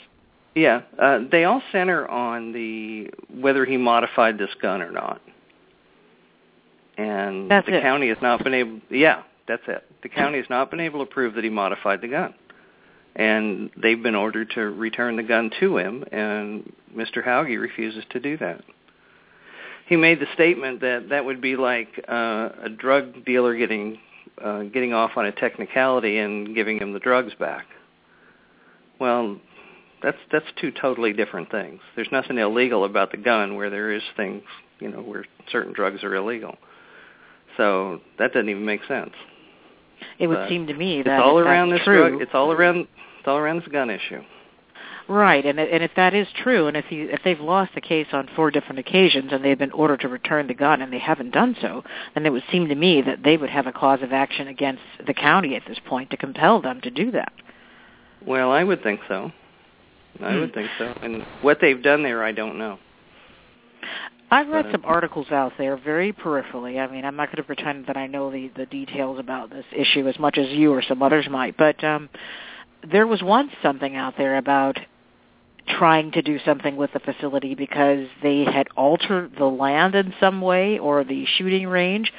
Yeah, 0.55 0.81
uh, 1.01 1.19
they 1.31 1.45
all 1.45 1.61
center 1.71 2.07
on 2.07 2.51
the 2.51 3.09
whether 3.39 3.65
he 3.65 3.77
modified 3.77 4.37
this 4.37 4.49
gun 4.61 4.81
or 4.81 4.91
not. 4.91 5.21
And 6.97 7.49
That's 7.49 7.65
the 7.67 7.77
it. 7.77 7.81
county 7.81 8.09
has 8.09 8.17
not 8.21 8.43
been 8.43 8.53
able. 8.53 8.81
Yeah, 8.89 9.23
that's 9.47 9.61
it. 9.67 9.88
The 10.01 10.09
county 10.09 10.37
has 10.37 10.49
not 10.49 10.71
been 10.71 10.79
able 10.79 11.05
to 11.05 11.11
prove 11.11 11.35
that 11.35 11.43
he 11.43 11.49
modified 11.49 12.01
the 12.01 12.07
gun, 12.07 12.33
and 13.15 13.69
they've 13.75 14.01
been 14.01 14.15
ordered 14.15 14.51
to 14.51 14.61
return 14.61 15.17
the 15.17 15.23
gun 15.23 15.51
to 15.59 15.77
him, 15.77 16.05
and 16.11 16.71
Mr. 16.95 17.23
Hauge 17.23 17.59
refuses 17.59 18.03
to 18.11 18.19
do 18.19 18.37
that. 18.37 18.63
He 19.87 19.95
made 19.95 20.19
the 20.19 20.27
statement 20.35 20.81
that 20.81 21.09
that 21.09 21.25
would 21.25 21.41
be 21.41 21.55
like 21.55 21.87
uh, 22.07 22.49
a 22.63 22.69
drug 22.69 23.25
dealer 23.25 23.57
getting 23.57 23.97
uh, 24.41 24.63
getting 24.63 24.93
off 24.93 25.11
on 25.17 25.25
a 25.25 25.31
technicality 25.31 26.19
and 26.19 26.55
giving 26.55 26.77
him 26.77 26.93
the 26.93 26.99
drugs 26.99 27.33
back. 27.39 27.65
Well, 28.99 29.37
that's 30.01 30.17
that's 30.31 30.45
two 30.61 30.71
totally 30.71 31.13
different 31.13 31.51
things. 31.51 31.81
There's 31.95 32.11
nothing 32.11 32.37
illegal 32.37 32.85
about 32.85 33.11
the 33.11 33.17
gun 33.17 33.55
where 33.55 33.69
there 33.69 33.91
is 33.91 34.03
things, 34.15 34.43
you 34.79 34.89
know, 34.89 35.01
where 35.01 35.25
certain 35.51 35.73
drugs 35.73 36.03
are 36.03 36.15
illegal. 36.15 36.55
So 37.57 37.99
that 38.17 38.31
doesn't 38.31 38.49
even 38.49 38.65
make 38.65 38.81
sense. 38.87 39.13
It 40.17 40.27
would 40.27 40.37
But 40.37 40.49
seem 40.49 40.67
to 40.67 40.73
me 40.73 41.01
that 41.01 41.19
It's 41.19 41.23
all 41.23 41.39
around 41.39 41.69
this 41.69 41.81
true, 41.83 42.09
drug. 42.09 42.21
It's 42.21 42.33
all 42.33 42.51
around. 42.51 42.87
It's 43.19 43.27
all 43.27 43.37
around 43.37 43.61
this 43.61 43.67
gun 43.67 43.89
issue. 43.89 44.21
Right, 45.07 45.43
and 45.43 45.59
and 45.59 45.83
if 45.83 45.91
that 45.95 46.13
is 46.13 46.27
true, 46.43 46.67
and 46.67 46.77
if 46.77 46.91
you 46.91 47.09
if 47.09 47.21
they've 47.23 47.39
lost 47.39 47.73
the 47.73 47.81
case 47.81 48.05
on 48.13 48.29
four 48.35 48.51
different 48.51 48.77
occasions 48.77 49.31
and 49.33 49.43
they've 49.43 49.57
been 49.57 49.71
ordered 49.71 50.01
to 50.01 50.07
return 50.07 50.45
the 50.45 50.53
gun 50.53 50.83
and 50.83 50.93
they 50.93 50.99
haven't 50.99 51.31
done 51.31 51.55
so, 51.59 51.83
then 52.13 52.27
it 52.27 52.31
would 52.31 52.43
seem 52.51 52.67
to 52.67 52.75
me 52.75 53.01
that 53.01 53.23
they 53.23 53.35
would 53.35 53.49
have 53.49 53.65
a 53.65 53.71
cause 53.71 54.03
of 54.03 54.13
action 54.13 54.47
against 54.47 54.83
the 55.07 55.13
county 55.15 55.55
at 55.55 55.63
this 55.67 55.79
point 55.83 56.11
to 56.11 56.17
compel 56.17 56.61
them 56.61 56.79
to 56.81 56.91
do 56.91 57.09
that. 57.09 57.33
Well, 58.23 58.51
I 58.51 58.63
would 58.63 58.83
think 58.83 58.99
so. 59.07 59.31
I 60.21 60.33
Hmm. 60.33 60.39
would 60.41 60.53
think 60.53 60.69
so. 60.77 60.93
And 61.01 61.23
what 61.41 61.59
they've 61.59 61.81
done 61.81 62.03
there, 62.03 62.23
I 62.23 62.31
don't 62.31 62.59
know. 62.59 62.77
I've 64.31 64.47
read 64.47 64.67
some 64.71 64.83
articles 64.85 65.31
out 65.31 65.53
there 65.57 65.75
very 65.75 66.13
peripherally. 66.13 66.79
I 66.79 66.91
mean, 66.91 67.03
I'm 67.03 67.15
not 67.15 67.27
going 67.27 67.37
to 67.37 67.43
pretend 67.43 67.87
that 67.87 67.97
I 67.97 68.07
know 68.07 68.31
the 68.31 68.51
the 68.55 68.65
details 68.65 69.19
about 69.19 69.49
this 69.49 69.65
issue 69.75 70.07
as 70.07 70.19
much 70.19 70.37
as 70.37 70.49
you 70.49 70.71
or 70.71 70.83
some 70.83 71.01
others 71.01 71.27
might, 71.29 71.57
but 71.57 71.83
um 71.83 72.09
there 72.89 73.07
was 73.07 73.21
once 73.21 73.51
something 73.61 73.95
out 73.95 74.15
there 74.17 74.37
about 74.37 74.77
trying 75.67 76.11
to 76.11 76.21
do 76.21 76.39
something 76.45 76.75
with 76.77 76.91
the 76.93 76.99
facility 76.99 77.53
because 77.55 78.07
they 78.23 78.43
had 78.43 78.67
altered 78.75 79.31
the 79.37 79.45
land 79.45 79.95
in 79.95 80.13
some 80.19 80.41
way 80.41 80.79
or 80.79 81.03
the 81.03 81.25
shooting 81.37 81.67
range 81.67 82.11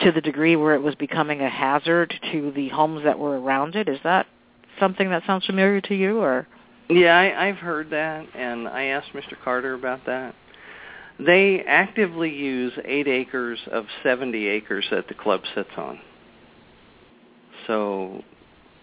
to 0.00 0.12
the 0.12 0.20
degree 0.20 0.56
where 0.56 0.74
it 0.74 0.82
was 0.82 0.94
becoming 0.94 1.40
a 1.40 1.48
hazard 1.48 2.14
to 2.30 2.52
the 2.52 2.68
homes 2.68 3.04
that 3.04 3.18
were 3.18 3.40
around 3.40 3.74
it. 3.74 3.88
Is 3.88 3.98
that 4.04 4.26
something 4.78 5.10
that 5.10 5.22
sounds 5.26 5.46
familiar 5.46 5.80
to 5.80 5.94
you 5.94 6.18
or 6.18 6.46
Yeah, 6.88 7.16
I, 7.16 7.48
I've 7.48 7.56
heard 7.56 7.90
that, 7.90 8.26
and 8.34 8.68
I 8.68 8.84
asked 8.84 9.12
Mr. 9.12 9.34
Carter 9.42 9.74
about 9.74 10.04
that. 10.06 10.34
They 11.24 11.62
actively 11.66 12.30
use 12.30 12.72
eight 12.84 13.08
acres 13.08 13.58
of 13.70 13.86
70 14.02 14.46
acres 14.46 14.86
that 14.90 15.08
the 15.08 15.14
club 15.14 15.42
sits 15.54 15.70
on. 15.76 16.00
So, 17.66 18.22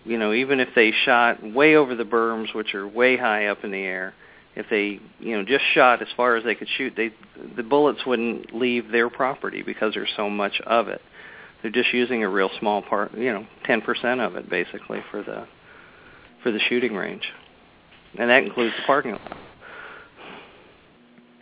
you 0.06 0.18
know, 0.18 0.34
even 0.34 0.60
if 0.60 0.70
they 0.76 0.92
shot 1.06 1.44
way 1.44 1.76
over 1.76 1.96
the 1.96 2.04
berms, 2.04 2.54
which 2.54 2.74
are 2.74 2.88
way 2.88 3.18
high 3.18 3.48
up 3.48 3.64
in 3.64 3.72
the 3.72 3.78
air, 3.78 4.14
if 4.56 4.66
they, 4.70 5.00
you 5.20 5.38
know, 5.38 5.44
just 5.44 5.64
shot 5.74 6.02
as 6.02 6.08
far 6.16 6.36
as 6.36 6.44
they 6.44 6.56
could 6.56 6.68
shoot, 6.78 6.94
they 6.96 7.14
the 7.56 7.64
bullets 7.64 8.06
wouldn't 8.06 8.54
leave 8.54 8.92
their 8.92 9.10
property 9.10 9.62
because 9.62 9.94
there's 9.94 10.12
so 10.16 10.30
much 10.30 10.60
of 10.66 10.88
it. 10.88 11.02
They're 11.62 11.72
just 11.72 11.94
using 11.94 12.24
a 12.24 12.30
real 12.30 12.50
small 12.60 12.82
part, 12.82 13.14
you 13.14 13.34
know, 13.34 13.46
10% 13.68 14.26
of 14.26 14.36
it 14.36 14.50
basically 14.50 15.04
for 15.12 15.24
the 15.24 15.48
for 16.42 16.52
the 16.52 16.60
shooting 16.70 16.96
range 16.96 17.30
and 18.18 18.30
that 18.30 18.44
includes 18.44 18.76
the 18.76 18.84
parking 18.86 19.12
lot. 19.12 19.38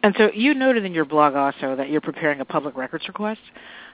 And 0.03 0.15
so 0.17 0.31
you 0.33 0.53
noted 0.53 0.85
in 0.85 0.93
your 0.93 1.05
blog 1.05 1.35
also 1.35 1.75
that 1.75 1.89
you're 1.89 2.01
preparing 2.01 2.39
a 2.39 2.45
public 2.45 2.77
records 2.77 3.07
request 3.07 3.41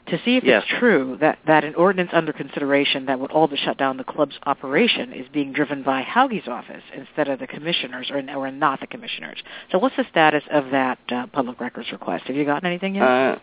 to 0.08 0.18
see 0.26 0.36
if 0.36 0.44
Yes. 0.44 0.64
it's 0.64 0.80
true 0.80 1.18
that, 1.22 1.40
that 1.48 1.64
an 1.64 1.76
ordinance 1.76 2.10
under 2.14 2.34
consideration 2.34 3.06
that 3.06 3.20
would 3.20 3.32
all 3.32 3.48
but 3.48 3.58
shut 3.60 3.78
down 3.78 3.96
the 3.96 4.04
club's 4.04 4.38
operation 4.46 5.14
is 5.14 5.26
being 5.32 5.54
driven 5.54 5.82
by 5.82 6.02
Hauge's 6.02 6.48
office 6.48 6.84
instead 6.94 7.30
of 7.30 7.40
the 7.40 7.48
commissioners 7.48 8.12
or, 8.12 8.22
or 8.36 8.52
not 8.52 8.82
the 8.82 8.88
commissioners. 8.88 9.38
So 9.72 9.80
what's 9.80 9.96
the 9.96 10.06
status 10.12 10.44
of 10.52 10.72
that 10.72 11.00
uh, 11.10 11.28
public 11.28 11.62
records 11.62 11.90
request? 11.92 12.26
Have 12.26 12.36
you 12.36 12.44
gotten 12.46 12.68
anything 12.68 12.96
yet? 12.96 13.04
Uh, 13.04 13.38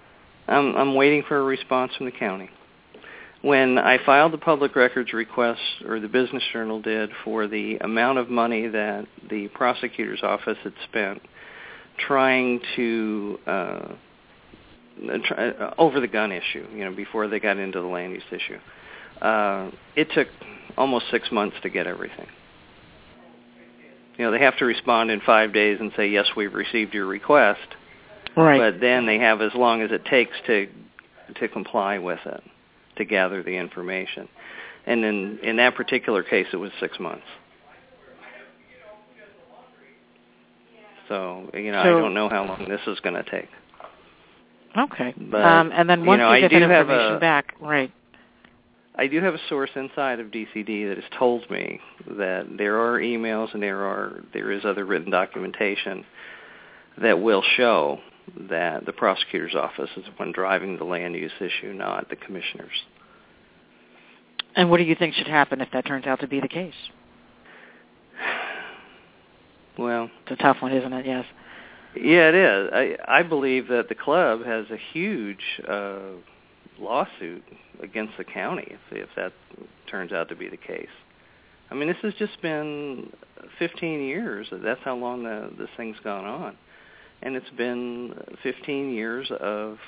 I'm 0.48 0.76
I'm 0.76 0.94
waiting 0.94 1.22
for 1.26 1.38
a 1.38 1.42
response 1.42 1.92
from 1.96 2.06
the 2.06 2.12
county. 2.12 2.50
When 3.42 3.78
I 3.78 3.98
filed 4.04 4.34
the 4.34 4.38
public 4.38 4.76
records 4.76 5.14
request, 5.14 5.60
or 5.86 5.98
the 5.98 6.08
Business 6.08 6.42
Journal 6.52 6.82
did, 6.82 7.08
for 7.24 7.46
the 7.46 7.78
amount 7.78 8.18
of 8.18 8.28
money 8.28 8.68
that 8.68 9.06
the 9.30 9.48
prosecutor's 9.48 10.22
office 10.22 10.58
had 10.62 10.74
spent 10.90 11.22
trying 12.06 12.60
to 12.76 13.38
uh, 13.46 13.88
try, 15.24 15.48
uh, 15.48 15.74
over 15.78 16.00
the 16.00 16.08
gun 16.08 16.32
issue, 16.32 16.66
you 16.74 16.84
know, 16.84 16.94
before 16.94 17.28
they 17.28 17.40
got 17.40 17.58
into 17.58 17.80
the 17.80 17.86
land 17.86 18.12
use 18.12 18.22
issue, 18.30 18.58
uh, 19.24 19.70
it 19.96 20.08
took 20.14 20.28
almost 20.76 21.06
six 21.10 21.30
months 21.30 21.56
to 21.62 21.70
get 21.70 21.86
everything. 21.86 22.26
You 24.18 24.26
know, 24.26 24.32
they 24.32 24.40
have 24.40 24.58
to 24.58 24.66
respond 24.66 25.10
in 25.10 25.20
five 25.20 25.52
days 25.52 25.78
and 25.80 25.92
say, 25.96 26.08
yes, 26.08 26.26
we've 26.36 26.52
received 26.52 26.92
your 26.92 27.06
request 27.06 27.60
right. 28.36 28.58
but 28.58 28.80
then 28.80 29.06
they 29.06 29.18
have 29.18 29.40
as 29.40 29.54
long 29.54 29.82
as 29.82 29.90
it 29.90 30.04
takes 30.04 30.36
to 30.46 30.68
to 31.36 31.48
comply 31.48 31.98
with 31.98 32.20
it 32.26 32.42
to 32.96 33.04
gather 33.04 33.42
the 33.42 33.56
information 33.56 34.28
and 34.86 35.04
in 35.04 35.38
in 35.42 35.56
that 35.56 35.74
particular 35.74 36.22
case 36.22 36.46
it 36.52 36.56
was 36.56 36.70
six 36.80 36.98
months 36.98 37.26
so 41.10 41.50
you 41.52 41.70
know 41.72 41.82
So- 41.84 41.98
i 41.98 42.00
don't 42.00 42.14
know 42.14 42.30
how 42.30 42.46
long 42.46 42.66
this 42.66 42.80
is 42.86 42.98
going 43.00 43.22
to 43.22 43.30
take 43.30 43.48
okay. 44.78 45.12
but, 45.18 45.42
um, 45.44 45.72
and 45.74 45.90
then 45.90 46.00
you 46.00 46.06
once 46.06 46.20
know, 46.20 46.32
you 46.32 46.36
I 46.46 46.48
get 46.48 46.50
that 46.60 46.62
information 46.62 47.14
a- 47.16 47.20
back, 47.20 47.54
right. 47.60 47.92
I 48.94 49.06
do 49.06 49.20
have 49.20 49.34
a 49.34 49.40
source 49.48 49.70
inside 49.76 50.20
of 50.20 50.26
DCD 50.28 50.88
that 50.88 50.96
has 50.96 51.10
told 51.18 51.48
me 51.50 51.80
that 52.06 52.46
there 52.58 52.80
are 52.80 53.00
emails 53.00 53.52
and 53.54 53.62
there 53.62 53.82
are 53.84 54.22
there 54.34 54.50
is 54.50 54.64
other 54.64 54.84
written 54.84 55.10
documentation 55.10 56.04
that 57.00 57.20
will 57.20 57.42
show 57.56 57.98
that 58.50 58.84
the 58.86 58.92
prosecutor's 58.92 59.54
office 59.54 59.90
is 59.96 60.04
the 60.04 60.10
one 60.16 60.32
driving 60.32 60.76
the 60.76 60.84
land 60.84 61.14
use 61.14 61.32
issue, 61.40 61.72
not 61.72 62.10
the 62.10 62.16
commissioners. 62.16 62.84
And 64.54 64.70
what 64.70 64.76
do 64.78 64.84
you 64.84 64.94
think 64.94 65.14
should 65.14 65.28
happen 65.28 65.60
if 65.60 65.70
that 65.72 65.86
turns 65.86 66.06
out 66.06 66.20
to 66.20 66.28
be 66.28 66.40
the 66.40 66.48
case? 66.48 66.74
Well, 69.78 70.10
It's 70.22 70.32
a 70.32 70.42
tough 70.42 70.58
one, 70.60 70.72
isn't 70.72 70.92
it? 70.92 71.06
Yes. 71.06 71.24
yeah, 71.96 72.28
it 72.28 72.34
is. 72.34 72.70
I 72.72 73.18
I 73.20 73.22
believe 73.22 73.68
that 73.68 73.88
the 73.88 73.94
club 73.94 74.44
has 74.44 74.66
a 74.70 74.76
huge 74.92 75.60
uh, 75.68 76.12
lawsuit 76.78 77.42
against 77.82 78.16
the 78.18 78.24
county 78.24 78.66
if 78.68 78.80
if 78.92 79.08
that 79.16 79.32
turns 79.90 80.12
out 80.12 80.28
to 80.28 80.36
be 80.36 80.48
the 80.48 80.56
case. 80.56 80.88
I 81.70 81.74
mean, 81.74 81.88
this 81.88 81.96
has 82.02 82.14
just 82.14 82.40
been 82.42 83.12
15 83.58 84.00
years. 84.00 84.48
That's 84.50 84.80
how 84.84 84.96
long 84.96 85.22
the, 85.22 85.50
this 85.56 85.68
thing's 85.76 85.98
gone 86.02 86.24
on, 86.24 86.56
and 87.22 87.36
it's 87.36 87.50
been 87.56 88.14
15 88.42 88.92
years 88.92 89.30
of 89.40 89.78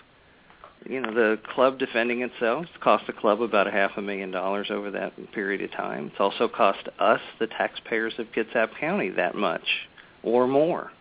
you 0.89 1.01
know 1.01 1.12
the 1.12 1.39
club 1.55 1.79
defending 1.79 2.23
itself. 2.23 2.67
It's 2.69 2.83
cost 2.83 3.07
the 3.07 3.12
club 3.12 3.41
about 3.43 3.67
a 3.67 3.71
half 3.71 3.93
a 3.97 4.03
million 4.03 4.31
dollars 4.31 4.69
over 4.71 4.91
that 4.91 5.12
period 5.33 5.62
of 5.62 5.71
time. 5.73 6.09
It's 6.09 6.21
also 6.21 6.49
cost 6.49 6.89
us, 6.99 7.21
the 7.39 7.47
taxpayers 7.47 8.15
of 8.19 8.27
Kitsap 8.37 8.71
County, 8.81 9.11
that 9.11 9.35
much 9.35 9.67
or 10.23 10.47
more, 10.47 10.93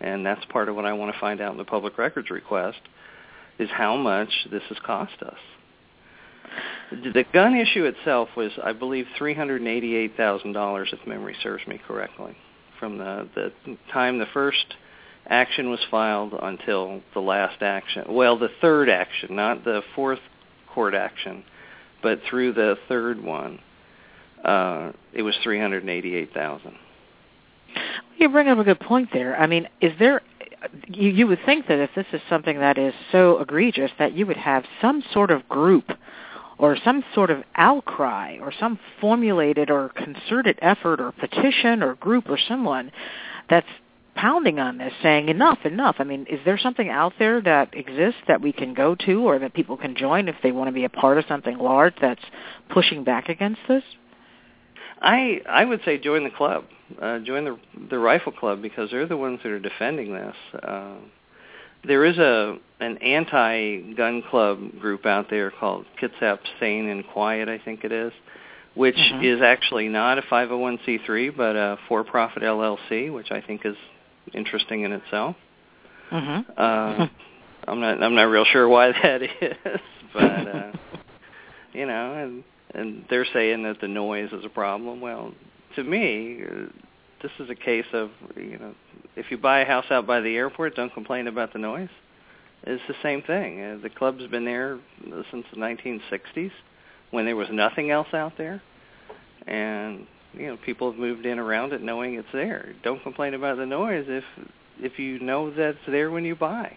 and 0.00 0.24
that's 0.24 0.44
part 0.46 0.68
of 0.68 0.76
what 0.76 0.84
I 0.84 0.92
want 0.92 1.12
to 1.12 1.20
find 1.20 1.40
out 1.40 1.52
in 1.52 1.58
the 1.58 1.64
public 1.64 1.98
records 1.98 2.30
request 2.30 2.80
is 3.58 3.68
how 3.70 3.96
much 3.96 4.30
this 4.50 4.62
has 4.68 4.78
cost 4.84 5.22
us. 5.22 5.38
The 6.90 7.24
gun 7.32 7.56
issue 7.56 7.84
itself 7.84 8.28
was, 8.36 8.52
I 8.62 8.72
believe, 8.72 9.06
three 9.18 9.34
hundred 9.34 9.60
and 9.60 9.68
eighty-eight 9.68 10.16
thousand 10.16 10.52
dollars, 10.52 10.88
if 10.92 11.06
memory 11.06 11.36
serves 11.42 11.66
me 11.66 11.80
correctly, 11.86 12.36
from 12.78 12.98
the 12.98 13.28
the 13.34 13.52
time 13.92 14.18
the 14.18 14.26
first 14.32 14.74
action 15.28 15.70
was 15.70 15.80
filed 15.90 16.34
until 16.40 17.00
the 17.14 17.20
last 17.20 17.62
action. 17.62 18.04
Well, 18.08 18.38
the 18.38 18.50
third 18.60 18.88
action, 18.88 19.36
not 19.36 19.64
the 19.64 19.82
fourth 19.94 20.20
court 20.72 20.94
action, 20.94 21.44
but 22.02 22.20
through 22.28 22.52
the 22.52 22.76
third 22.88 23.22
one. 23.22 23.60
uh, 24.44 24.92
it 25.12 25.22
was 25.22 25.36
three 25.42 25.60
hundred 25.60 25.88
eighty-eight 25.88 26.32
thousand. 26.32 26.74
You 28.16 28.28
bring 28.28 28.48
up 28.48 28.58
a 28.58 28.64
good 28.64 28.80
point 28.80 29.10
there. 29.12 29.36
I 29.38 29.46
mean, 29.46 29.68
is 29.80 29.92
there? 29.98 30.22
You, 30.86 31.10
you 31.10 31.26
would 31.26 31.40
think 31.44 31.66
that 31.68 31.78
if 31.78 31.90
this 31.94 32.06
is 32.12 32.20
something 32.30 32.58
that 32.60 32.78
is 32.78 32.94
so 33.12 33.38
egregious, 33.40 33.90
that 33.98 34.14
you 34.14 34.26
would 34.26 34.36
have 34.36 34.64
some 34.80 35.02
sort 35.12 35.30
of 35.30 35.48
group 35.48 35.90
or 36.58 36.76
some 36.84 37.04
sort 37.14 37.30
of 37.30 37.42
outcry 37.56 38.38
or 38.40 38.52
some 38.58 38.78
formulated 39.00 39.70
or 39.70 39.90
concerted 39.90 40.58
effort 40.62 41.00
or 41.00 41.12
petition 41.12 41.82
or 41.82 41.94
group 41.96 42.28
or 42.30 42.38
someone 42.48 42.90
that's 43.50 43.66
pounding 44.16 44.58
on 44.58 44.78
this 44.78 44.92
saying 45.02 45.28
enough 45.28 45.58
enough. 45.64 45.96
I 45.98 46.04
mean 46.04 46.26
is 46.28 46.40
there 46.44 46.58
something 46.58 46.88
out 46.88 47.12
there 47.18 47.40
that 47.42 47.74
exists 47.76 48.20
that 48.26 48.40
we 48.40 48.52
can 48.52 48.74
go 48.74 48.94
to 49.06 49.22
or 49.28 49.38
that 49.38 49.54
people 49.54 49.76
can 49.76 49.94
join 49.94 50.28
if 50.28 50.36
they 50.42 50.52
want 50.52 50.68
to 50.68 50.72
be 50.72 50.84
a 50.84 50.88
part 50.88 51.18
of 51.18 51.24
something 51.28 51.58
large 51.58 51.94
that's 52.00 52.24
pushing 52.70 53.04
back 53.04 53.28
against 53.28 53.60
this? 53.68 53.84
I 55.00 55.42
i 55.48 55.64
would 55.64 55.80
say 55.84 55.98
join 55.98 56.24
the 56.24 56.30
club. 56.30 56.64
Uh 57.00 57.18
join 57.20 57.44
the 57.44 57.58
the 57.90 57.98
rifle 57.98 58.32
club 58.32 58.62
because 58.62 58.90
they're 58.90 59.06
the 59.06 59.16
ones 59.16 59.40
that 59.42 59.52
are 59.52 59.60
defending 59.60 60.12
this. 60.14 60.36
Uh 60.62 60.94
there 61.86 62.04
is 62.04 62.18
a 62.18 62.58
an 62.80 62.98
anti-gun 62.98 64.22
club 64.30 64.58
group 64.80 65.06
out 65.06 65.30
there 65.30 65.50
called 65.50 65.84
Kitsap 66.00 66.38
Sane 66.58 66.88
and 66.88 67.06
Quiet, 67.06 67.48
I 67.48 67.58
think 67.58 67.84
it 67.84 67.92
is, 67.92 68.12
which 68.74 68.96
Mhm. 68.96 69.24
is 69.24 69.40
actually 69.42 69.88
not 69.88 70.18
a 70.18 70.22
501c3 70.22 71.30
but 71.30 71.56
a 71.56 71.78
for-profit 71.88 72.42
LLC, 72.42 73.10
which 73.10 73.30
I 73.30 73.40
think 73.40 73.64
is 73.64 73.76
interesting 74.34 74.82
in 74.82 74.92
itself. 74.92 75.36
mhm 76.10 76.44
Uh, 76.56 77.06
I'm 77.68 77.80
not 77.80 78.02
I'm 78.02 78.14
not 78.14 78.24
real 78.24 78.44
sure 78.44 78.68
why 78.68 78.92
that 79.02 79.22
is, 79.22 79.80
but 80.12 80.48
uh, 80.48 80.72
you 81.72 81.86
know, 81.86 82.14
and 82.14 82.44
and 82.74 83.04
they're 83.10 83.26
saying 83.32 83.62
that 83.64 83.80
the 83.80 83.88
noise 83.88 84.30
is 84.32 84.44
a 84.44 84.48
problem. 84.48 85.00
Well, 85.00 85.32
to 85.74 85.82
me, 85.82 86.42
uh, 86.44 86.66
this 87.22 87.32
is 87.40 87.50
a 87.50 87.54
case 87.54 87.86
of 87.92 88.10
you 88.36 88.58
know, 88.58 88.74
if 89.16 89.30
you 89.30 89.38
buy 89.38 89.60
a 89.60 89.64
house 89.64 89.86
out 89.90 90.06
by 90.06 90.20
the 90.20 90.36
airport, 90.36 90.76
don't 90.76 90.92
complain 90.94 91.26
about 91.26 91.52
the 91.52 91.58
noise. 91.58 91.88
It's 92.64 92.82
the 92.88 92.94
same 93.02 93.22
thing. 93.22 93.60
Uh, 93.62 93.78
the 93.82 93.90
club's 93.90 94.26
been 94.28 94.44
there 94.44 94.78
since 95.30 95.46
the 95.52 95.58
1960s, 95.58 96.50
when 97.10 97.24
there 97.24 97.36
was 97.36 97.48
nothing 97.50 97.90
else 97.90 98.08
out 98.12 98.32
there, 98.38 98.60
and 99.46 100.06
you 100.36 100.46
know, 100.48 100.58
people 100.64 100.90
have 100.90 101.00
moved 101.00 101.26
in 101.26 101.38
around 101.38 101.72
it 101.72 101.82
knowing 101.82 102.14
it's 102.14 102.28
there. 102.32 102.74
Don't 102.82 103.02
complain 103.02 103.34
about 103.34 103.56
the 103.58 103.66
noise 103.66 104.06
if 104.08 104.24
if 104.78 104.98
you 104.98 105.18
know 105.20 105.50
that's 105.50 105.78
there 105.88 106.10
when 106.10 106.24
you 106.24 106.36
buy. 106.36 106.76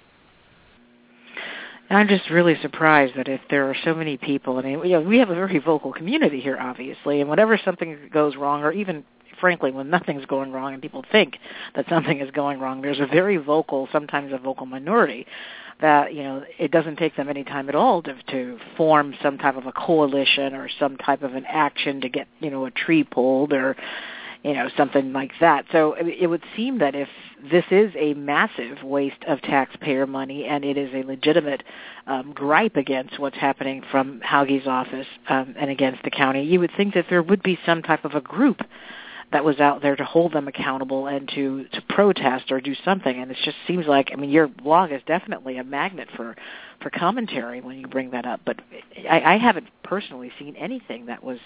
I'm 1.89 2.08
just 2.08 2.30
really 2.30 2.56
surprised 2.62 3.16
that 3.18 3.28
if 3.28 3.42
there 3.50 3.70
are 3.70 3.75
so 3.84 3.96
many 3.96 4.16
people, 4.16 4.58
I 4.58 4.62
mean, 4.62 4.80
you 4.84 4.92
know, 4.92 5.01
we 5.01 5.18
have 5.18 5.32
a 5.32 5.36
very 5.36 5.58
vocal 5.58 5.92
community 5.92 6.39
here, 6.39 6.58
obviously, 6.58 7.20
and 7.20 7.30
whenever 7.30 7.60
something 7.66 8.10
goes 8.13 8.36
wrong, 8.36 8.62
or 8.62 8.72
even 8.72 9.04
frankly, 9.39 9.72
when 9.72 9.89
nothing's 9.89 10.25
going 10.25 10.51
wrong 10.51 10.74
and 10.74 10.81
people 10.81 11.03
think 11.12 11.38
that 11.75 11.88
something 11.89 12.19
is 12.19 12.31
going 12.31 12.60
wrong, 12.60 12.81
there's 12.81 13.00
a 13.00 13.08
very 13.08 13.38
vocal, 13.38 13.88
sometimes 13.91 14.34
a 14.34 14.38
vocal 14.38 14.65
minority 14.65 15.25
that 15.81 16.13
you 16.13 16.24
know 16.24 16.43
it 16.58 16.72
doesn't 16.72 16.98
take 16.98 17.15
them 17.15 17.29
any 17.29 17.43
time 17.43 17.69
at 17.69 17.75
all 17.75 18.01
to 18.01 18.15
to 18.29 18.60
form 18.75 19.13
some 19.22 19.38
type 19.38 19.55
of 19.55 19.65
a 19.65 19.72
coalition 19.72 20.53
or 20.53 20.69
some 20.79 20.98
type 20.98 21.24
of 21.24 21.36
an 21.36 21.46
action 21.46 22.01
to 22.01 22.10
get 22.10 22.27
you 22.39 22.50
know 22.50 22.65
a 22.65 22.72
tree 22.72 23.03
pulled 23.03 23.53
or 23.53 23.75
you 24.43 24.53
know 24.53 24.69
something 24.75 25.13
like 25.13 25.31
that. 25.39 25.65
So 25.72 25.93
it 25.93 26.27
would 26.27 26.43
seem 26.55 26.79
that 26.79 26.96
if 26.96 27.08
this 27.51 27.65
is 27.72 27.93
a 27.98 28.13
massive 28.13 28.84
waste 28.84 29.24
of 29.27 29.41
taxpayer 29.41 30.05
money 30.05 30.46
and 30.46 30.65
it 30.65 30.77
is 30.77 30.93
a 30.93 31.03
legitimate 31.03 31.63
um, 32.08 32.34
gripe 32.34 32.75
against 32.75 33.19
what's 33.19 33.38
happening 33.38 33.81
from 33.89 34.22
Hauge's 34.22 34.67
office 34.67 35.08
um, 35.29 35.55
and 35.58 35.69
against 35.69 36.03
the 36.03 36.12
county, 36.12 36.43
you 36.43 36.60
would 36.60 36.72
think 36.75 36.93
that 36.96 37.05
there 37.10 37.24
would 37.24 37.43
be 37.43 37.58
some 37.65 37.81
type 37.81 38.03
of 38.03 38.15
a 38.15 38.22
group 38.22 38.62
that 39.31 39.45
was 39.45 39.59
out 39.59 39.81
there 39.81 39.95
to 39.95 40.03
hold 40.03 40.33
them 40.33 40.48
accountable 40.48 41.07
and 41.07 41.29
to 41.29 41.65
to 41.71 41.81
protest 41.89 42.51
or 42.51 42.59
do 42.59 42.74
something. 42.83 43.19
And 43.19 43.31
it 43.31 43.38
just 43.43 43.57
seems 43.68 43.85
like 43.85 44.09
I 44.11 44.15
mean 44.15 44.29
your 44.29 44.48
blog 44.48 44.92
is 44.92 45.01
definitely 45.05 45.57
a 45.57 45.63
magnet 45.63 46.07
for 46.15 46.35
for 46.81 46.89
commentary 46.89 47.61
when 47.61 47.77
you 47.79 47.87
bring 47.87 48.11
that 48.11 48.25
up. 48.25 48.42
But 48.46 48.59
I, 49.09 49.22
I 49.22 49.37
haven't 49.37 49.68
personally 49.83 50.31
seen 50.39 50.55
anything 50.55 51.07
that 51.07 51.24
was 51.24 51.39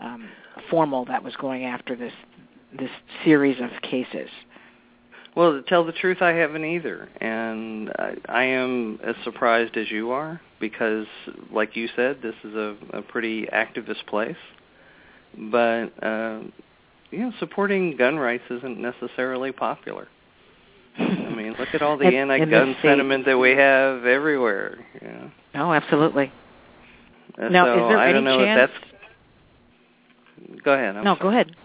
um, 0.00 0.28
formal 0.70 1.04
that 1.06 1.22
was 1.22 1.34
going 1.36 1.64
after 1.64 1.94
this 1.94 2.12
this 2.78 2.90
series 3.24 3.60
of 3.60 3.70
cases. 3.82 4.28
Well, 5.36 5.52
to 5.52 5.62
tell 5.62 5.84
the 5.84 5.92
truth, 5.92 6.20
I 6.20 6.32
haven't 6.32 6.64
either, 6.64 7.08
and 7.20 7.90
I, 7.90 8.14
I 8.28 8.42
am 8.44 8.98
as 9.04 9.14
surprised 9.22 9.76
as 9.76 9.88
you 9.88 10.10
are 10.10 10.40
because, 10.58 11.06
like 11.52 11.76
you 11.76 11.88
said, 11.94 12.18
this 12.20 12.34
is 12.42 12.54
a, 12.56 12.76
a 12.92 13.02
pretty 13.02 13.46
activist 13.46 14.04
place. 14.08 14.36
But 15.36 15.90
uh, 16.02 16.40
you 17.10 17.18
know, 17.20 17.32
supporting 17.38 17.96
gun 17.96 18.18
rights 18.18 18.44
isn't 18.50 18.78
necessarily 18.78 19.52
popular. 19.52 20.08
I 20.98 21.30
mean, 21.34 21.54
look 21.58 21.68
at 21.74 21.82
all 21.82 21.96
the 21.96 22.04
In- 22.08 22.14
in 22.14 22.30
anti-gun 22.30 22.74
state. 22.80 22.88
sentiment 22.88 23.24
that 23.26 23.38
we 23.38 23.50
have 23.50 24.04
everywhere. 24.04 24.78
You 25.00 25.08
know. 25.08 25.30
Oh, 25.54 25.72
absolutely. 25.72 26.32
Uh, 27.40 27.48
Now, 27.48 27.66
so 27.66 27.72
is 27.84 27.88
there 27.90 27.98
I 27.98 28.04
any 28.06 28.12
don't 28.14 28.24
know 28.24 28.38
chance? 28.44 28.70
if 28.74 28.80
that's. 30.50 30.62
Go 30.64 30.72
ahead. 30.72 30.96
I'm 30.96 31.04
no, 31.04 31.14
sorry. 31.14 31.22
go 31.22 31.28
ahead. 31.28 31.56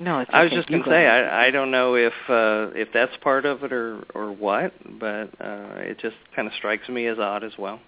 No, 0.00 0.20
it's 0.20 0.30
I 0.32 0.42
was 0.44 0.52
just 0.52 0.68
going 0.68 0.82
to 0.84 0.88
say 0.88 1.06
ahead. 1.06 1.24
I 1.24 1.46
I 1.46 1.50
don't 1.50 1.70
know 1.72 1.94
if 1.96 2.12
uh 2.28 2.70
if 2.74 2.88
that's 2.92 3.16
part 3.22 3.44
of 3.44 3.64
it 3.64 3.72
or 3.72 4.04
or 4.14 4.30
what, 4.32 4.72
but 5.00 5.30
uh 5.40 5.76
it 5.78 5.98
just 5.98 6.14
kind 6.36 6.46
of 6.46 6.54
strikes 6.54 6.88
me 6.88 7.06
as 7.06 7.18
odd 7.18 7.42
as 7.42 7.52
well. 7.58 7.80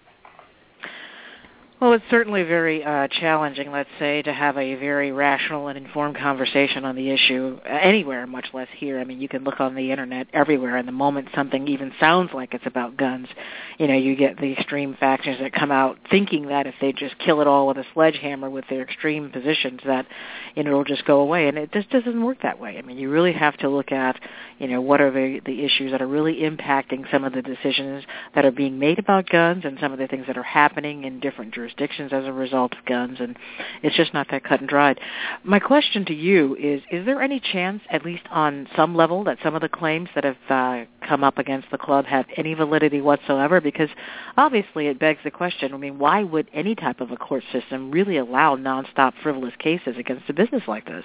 Well, 1.81 1.95
it's 1.95 2.05
certainly 2.11 2.43
very 2.43 2.85
uh, 2.85 3.09
challenging, 3.09 3.73
let's 3.73 3.89
say, 3.99 4.21
to 4.21 4.35
have 4.35 4.59
a 4.59 4.75
very 4.75 5.13
rational 5.13 5.69
and 5.69 5.79
informed 5.79 6.19
conversation 6.19 6.85
on 6.85 6.95
the 6.95 7.09
issue 7.09 7.59
uh, 7.65 7.69
anywhere, 7.71 8.27
much 8.27 8.49
less 8.53 8.69
here. 8.77 9.01
I 9.01 9.05
mean, 9.05 9.19
you 9.19 9.31
can 9.31 9.45
look 9.45 9.61
on 9.61 9.75
the 9.75 9.91
internet 9.91 10.27
everywhere, 10.35 10.77
and 10.77 10.87
the 10.87 10.93
moment 10.93 11.29
something 11.35 11.67
even 11.69 11.91
sounds 11.99 12.33
like 12.35 12.53
it's 12.53 12.67
about 12.67 12.99
guns, 12.99 13.29
you 13.79 13.87
know, 13.87 13.95
you 13.95 14.15
get 14.15 14.37
the 14.37 14.53
extreme 14.53 14.95
factions 15.01 15.39
that 15.41 15.55
come 15.55 15.73
out 15.73 15.97
thinking 16.11 16.49
that 16.49 16.67
if 16.67 16.75
they 16.83 16.93
just 16.93 17.17
kill 17.19 17.41
it 17.41 17.47
all 17.47 17.67
with 17.67 17.79
a 17.79 17.85
sledgehammer 17.95 18.51
with 18.51 18.67
their 18.69 18.83
extreme 18.83 19.31
positions, 19.31 19.81
that 19.87 20.07
you 20.55 20.63
know 20.63 20.73
it'll 20.73 20.85
just 20.85 21.07
go 21.07 21.21
away, 21.21 21.49
and 21.49 21.57
it 21.57 21.73
just 21.73 21.89
doesn't 21.89 22.23
work 22.23 22.43
that 22.43 22.61
way. 22.61 22.77
I 22.77 22.83
mean, 22.83 22.99
you 22.99 23.09
really 23.09 23.33
have 23.33 23.57
to 23.57 23.71
look 23.71 23.91
at, 23.91 24.21
you 24.61 24.69
know, 24.69 24.83
what 24.83 25.01
are 25.01 25.11
the 25.11 25.41
the 25.47 25.65
issues 25.65 25.91
that 25.91 26.03
are 26.03 26.07
really 26.07 26.43
impacting 26.43 27.11
some 27.11 27.25
of 27.25 27.33
the 27.33 27.41
decisions 27.41 28.05
that 28.35 28.45
are 28.45 28.51
being 28.51 28.79
made 28.79 28.99
about 28.99 29.27
guns 29.27 29.65
and 29.65 29.79
some 29.81 29.91
of 29.91 29.99
the 29.99 30.07
things 30.07 30.27
that 30.27 30.37
are 30.37 30.43
happening 30.43 31.05
in 31.05 31.19
different 31.19 31.55
jurisdictions 31.55 32.13
as 32.13 32.27
a 32.27 32.33
result 32.33 32.75
of 32.75 32.85
guns 32.85 33.17
and 33.21 33.39
it's 33.83 33.97
just 33.97 34.13
not 34.13 34.27
that 34.31 34.45
cut 34.45 34.61
and 34.61 34.69
dried. 34.69 35.01
My 35.45 35.61
question 35.61 36.05
to 36.05 36.15
you 36.15 36.55
is 36.57 36.83
is 36.91 37.07
there 37.07 37.23
any 37.23 37.41
chance 37.41 37.81
at 37.89 38.05
least 38.05 38.23
on 38.31 38.69
some 38.77 38.95
level 38.95 39.25
that 39.25 39.39
some 39.43 39.55
of 39.55 39.63
the 39.63 39.69
claims 39.71 40.11
that 40.15 40.25
have 40.25 40.37
uh, 40.51 40.85
come 41.09 41.25
up 41.25 41.39
against 41.39 41.71
the 41.71 41.79
club 41.79 42.05
have 42.05 42.27
any 42.37 42.53
validity 42.53 43.01
whatsoever 43.01 43.63
because 43.63 43.89
obviously 44.37 44.89
it 44.89 44.99
begs 44.99 45.21
the 45.25 45.31
question 45.31 45.73
I 45.73 45.79
mean 45.79 45.99
why 45.99 46.23
would 46.23 46.51
any 46.53 46.75
type 46.75 47.01
of 47.01 47.11
a 47.13 47.17
court 47.17 47.45
system 47.51 47.91
really 47.91 48.19
allow 48.19 48.57
nonstop 48.57 49.15
frivolous 49.23 49.55
cases 49.59 49.95
against 49.99 50.29
a 50.29 50.35
business 50.35 50.65
like 50.69 50.85
this? 50.85 51.05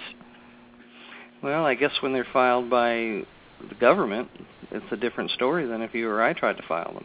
Well, 1.42 1.64
I 1.64 1.74
guess 1.74 1.92
when 2.00 2.12
they're 2.12 2.26
filed 2.32 2.68
by 2.68 3.24
the 3.68 3.74
government, 3.76 4.28
it's 4.70 4.84
a 4.90 4.96
different 4.96 5.30
story 5.30 5.66
than 5.66 5.82
if 5.82 5.94
you 5.94 6.08
or 6.08 6.22
I 6.22 6.32
tried 6.32 6.56
to 6.56 6.62
file 6.66 6.94
them. 6.94 7.04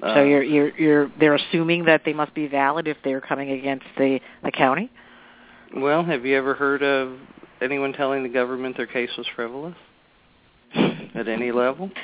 so 0.00 0.06
Uh, 0.06 0.22
you're 0.22 0.42
you're 0.42 0.78
you're 0.78 1.12
they're 1.18 1.34
assuming 1.34 1.84
that 1.86 2.02
they 2.04 2.12
must 2.12 2.34
be 2.34 2.46
valid 2.46 2.88
if 2.88 2.96
they're 3.04 3.20
coming 3.20 3.50
against 3.50 3.86
the 3.96 4.20
the 4.42 4.50
county? 4.50 4.90
Well, 5.76 6.04
have 6.04 6.24
you 6.24 6.36
ever 6.36 6.54
heard 6.54 6.82
of 6.82 7.18
anyone 7.60 7.92
telling 7.92 8.22
the 8.22 8.28
government 8.28 8.76
their 8.76 8.86
case 8.86 9.10
was 9.16 9.26
frivolous 9.34 9.74
at 11.14 11.28
any 11.28 11.52
level? 11.52 11.90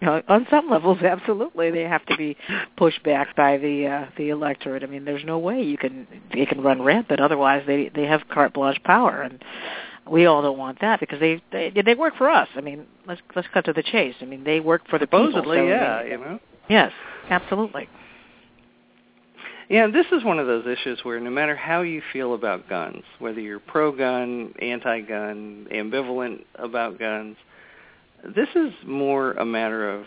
Uh, 0.00 0.22
on 0.28 0.46
some 0.48 0.70
levels, 0.70 0.98
absolutely, 1.02 1.72
they 1.72 1.82
have 1.82 2.06
to 2.06 2.16
be 2.16 2.36
pushed 2.76 3.02
back 3.02 3.34
by 3.34 3.58
the 3.58 3.84
uh, 3.84 4.06
the 4.16 4.28
electorate. 4.28 4.84
I 4.84 4.86
mean, 4.86 5.04
there's 5.04 5.24
no 5.24 5.38
way 5.40 5.60
you 5.60 5.76
can 5.76 6.06
they 6.32 6.46
can 6.46 6.60
run 6.60 6.80
rampant. 6.80 7.18
Otherwise, 7.18 7.64
they 7.66 7.90
they 7.92 8.04
have 8.04 8.22
carte 8.28 8.54
blanche 8.54 8.80
power, 8.84 9.22
and 9.22 9.42
we 10.10 10.26
all 10.26 10.42
don't 10.42 10.58
want 10.58 10.80
that 10.80 11.00
because 11.00 11.20
they 11.20 11.42
they 11.52 11.72
they 11.84 11.94
work 11.94 12.16
for 12.16 12.28
us. 12.30 12.48
I 12.56 12.60
mean, 12.60 12.86
let's 13.06 13.20
let's 13.34 13.48
cut 13.52 13.64
to 13.66 13.72
the 13.72 13.82
chase. 13.82 14.14
I 14.20 14.24
mean, 14.24 14.44
they 14.44 14.60
work 14.60 14.82
for 14.88 14.98
the 14.98 15.06
people. 15.06 15.28
Supposedly, 15.30 15.58
so, 15.58 15.64
I 15.64 15.68
yeah, 15.68 16.02
mean, 16.02 16.10
you 16.10 16.18
know. 16.18 16.40
yes, 16.68 16.92
absolutely. 17.30 17.88
Yeah, 19.68 19.88
this 19.88 20.06
is 20.12 20.24
one 20.24 20.38
of 20.38 20.46
those 20.46 20.66
issues 20.66 21.00
where 21.02 21.20
no 21.20 21.30
matter 21.30 21.54
how 21.54 21.82
you 21.82 22.00
feel 22.12 22.32
about 22.32 22.70
guns, 22.70 23.02
whether 23.18 23.38
you're 23.38 23.58
pro-gun, 23.58 24.54
anti-gun, 24.62 25.66
ambivalent 25.70 26.44
about 26.54 26.98
guns, 26.98 27.36
this 28.34 28.48
is 28.54 28.72
more 28.86 29.32
a 29.32 29.44
matter 29.44 29.90
of 29.90 30.06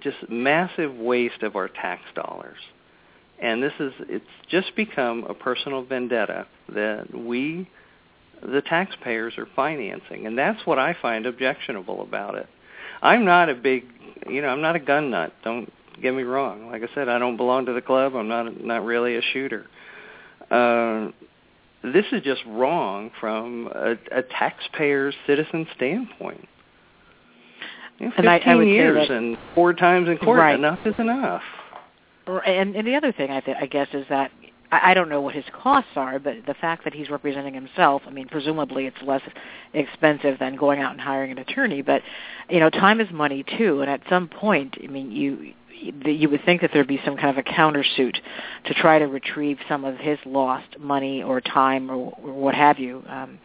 just 0.00 0.16
massive 0.28 0.94
waste 0.94 1.42
of 1.42 1.56
our 1.56 1.68
tax 1.68 2.02
dollars. 2.14 2.58
And 3.40 3.62
this 3.62 3.72
is 3.80 3.92
it's 4.00 4.24
just 4.50 4.76
become 4.76 5.24
a 5.24 5.34
personal 5.34 5.82
vendetta 5.84 6.46
that 6.74 7.06
we 7.14 7.68
the 8.42 8.62
taxpayers 8.62 9.34
are 9.38 9.46
financing 9.54 10.26
and 10.26 10.36
that's 10.36 10.66
what 10.66 10.78
I 10.78 10.96
find 11.00 11.26
objectionable 11.26 12.02
about 12.02 12.34
it. 12.34 12.48
I'm 13.00 13.24
not 13.24 13.48
a 13.48 13.54
big, 13.54 13.84
you 14.28 14.42
know, 14.42 14.48
I'm 14.48 14.60
not 14.60 14.76
a 14.76 14.80
gun 14.80 15.10
nut. 15.10 15.32
Don't 15.44 15.72
get 16.00 16.14
me 16.14 16.22
wrong. 16.22 16.70
Like 16.70 16.82
I 16.82 16.94
said, 16.94 17.08
I 17.08 17.18
don't 17.18 17.36
belong 17.36 17.66
to 17.66 17.72
the 17.72 17.82
club. 17.82 18.14
I'm 18.14 18.28
not 18.28 18.62
not 18.62 18.84
really 18.84 19.16
a 19.16 19.22
shooter. 19.32 19.66
Uh 20.50 21.10
this 21.82 22.04
is 22.12 22.22
just 22.22 22.42
wrong 22.46 23.10
from 23.20 23.68
a, 23.74 23.92
a 24.16 24.22
taxpayer's 24.22 25.14
citizen 25.26 25.66
standpoint. 25.74 26.48
You 27.98 28.06
know, 28.06 28.12
15 28.12 28.24
and 28.24 28.60
I, 28.60 28.64
years 28.64 29.08
that, 29.08 29.16
and 29.16 29.36
four 29.54 29.74
times 29.74 30.08
in 30.08 30.18
court, 30.18 30.38
right. 30.38 30.54
enough 30.58 30.78
is 30.84 30.94
enough. 30.98 31.42
And, 32.26 32.76
and 32.76 32.86
the 32.86 32.94
other 32.94 33.12
thing 33.12 33.30
I, 33.30 33.40
th- 33.40 33.56
I 33.60 33.66
guess 33.66 33.88
is 33.92 34.06
that 34.08 34.30
I, 34.72 34.90
I 34.90 34.94
don't 34.94 35.08
know 35.08 35.20
what 35.20 35.34
his 35.34 35.44
costs 35.52 35.90
are, 35.94 36.18
but 36.18 36.46
the 36.46 36.54
fact 36.54 36.84
that 36.84 36.94
he's 36.94 37.10
representing 37.10 37.54
himself, 37.54 38.02
I 38.06 38.10
mean, 38.10 38.26
presumably 38.26 38.86
it's 38.86 39.00
less 39.02 39.22
expensive 39.74 40.38
than 40.40 40.56
going 40.56 40.80
out 40.80 40.92
and 40.92 41.00
hiring 41.00 41.30
an 41.30 41.38
attorney. 41.38 41.82
But 41.82 42.02
you 42.48 42.58
know, 42.58 42.70
time 42.70 43.00
is 43.00 43.08
money 43.12 43.44
too, 43.58 43.82
and 43.82 43.90
at 43.90 44.00
some 44.08 44.28
point, 44.28 44.76
I 44.82 44.86
mean, 44.88 45.12
you 45.12 45.52
you 46.04 46.28
would 46.28 46.44
think 46.44 46.60
that 46.60 46.70
there'd 46.72 46.86
be 46.86 47.00
some 47.04 47.16
kind 47.16 47.36
of 47.36 47.44
a 47.44 47.48
countersuit 47.48 48.16
to 48.66 48.74
try 48.74 49.00
to 49.00 49.06
retrieve 49.06 49.58
some 49.68 49.84
of 49.84 49.96
his 49.96 50.16
lost 50.24 50.78
money 50.78 51.24
or 51.24 51.40
time 51.40 51.90
or, 51.90 52.12
or 52.22 52.32
what 52.32 52.54
have 52.54 52.78
you. 52.78 53.02
Um, 53.08 53.38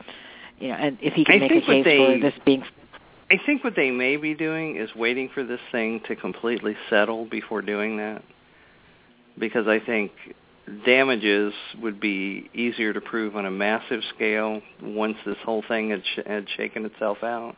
you 0.60 0.68
know, 0.68 0.76
and 0.76 0.98
if 1.02 1.14
he 1.14 1.26
can 1.26 1.36
I 1.36 1.40
make 1.40 1.52
a 1.52 1.66
case 1.66 1.84
they, 1.84 1.98
for 1.98 2.20
this 2.20 2.34
being. 2.46 2.64
I 3.32 3.40
think 3.46 3.64
what 3.64 3.76
they 3.76 3.92
may 3.92 4.18
be 4.18 4.36
doing 4.36 4.78
is 4.78 4.90
waiting 4.96 5.30
for 5.34 5.44
this 5.44 5.60
thing 5.72 6.00
to 6.08 6.16
completely 6.16 6.78
settle 6.90 7.26
before 7.26 7.62
doing 7.62 7.98
that, 7.98 8.24
because 9.38 9.68
I 9.68 9.80
think 9.80 10.12
damages 10.86 11.54
would 11.82 12.00
be 12.00 12.50
easier 12.54 12.94
to 12.94 13.02
prove 13.02 13.36
on 13.36 13.46
a 13.46 13.52
massive 13.52 14.02
scale 14.16 14.62
once 14.82 15.18
this 15.26 15.38
whole 15.46 15.64
thing 15.68 15.92
had, 15.92 16.04
sh- 16.04 16.28
had 16.28 16.48
shaken 16.56 16.86
itself 16.86 17.24
out. 17.24 17.56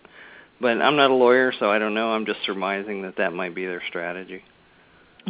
But 0.61 0.81
I'm 0.81 0.95
not 0.95 1.09
a 1.09 1.13
lawyer, 1.13 1.53
so 1.57 1.71
I 1.71 1.79
don't 1.79 1.93
know. 1.93 2.11
I'm 2.11 2.25
just 2.25 2.39
surmising 2.45 3.03
that 3.03 3.17
that 3.17 3.33
might 3.33 3.55
be 3.55 3.65
their 3.65 3.81
strategy. 3.87 4.43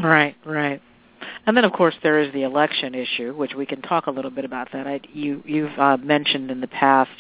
Right, 0.02 0.36
right. 0.46 0.82
And 1.46 1.56
then, 1.56 1.66
of 1.66 1.72
course, 1.74 1.96
there 2.04 2.20
is 2.20 2.32
the 2.34 2.44
election 2.44 2.96
issue, 2.96 3.34
which 3.34 3.54
we 3.56 3.66
can 3.66 3.82
talk 3.82 4.08
a 4.08 4.12
little 4.12 4.32
bit 4.32 4.46
about 4.46 4.72
that. 4.74 4.88
I, 4.88 5.02
you, 5.14 5.42
you've 5.46 5.78
uh, 5.78 5.98
mentioned 5.98 6.52
in 6.52 6.62
the 6.62 6.68
past, 6.68 7.12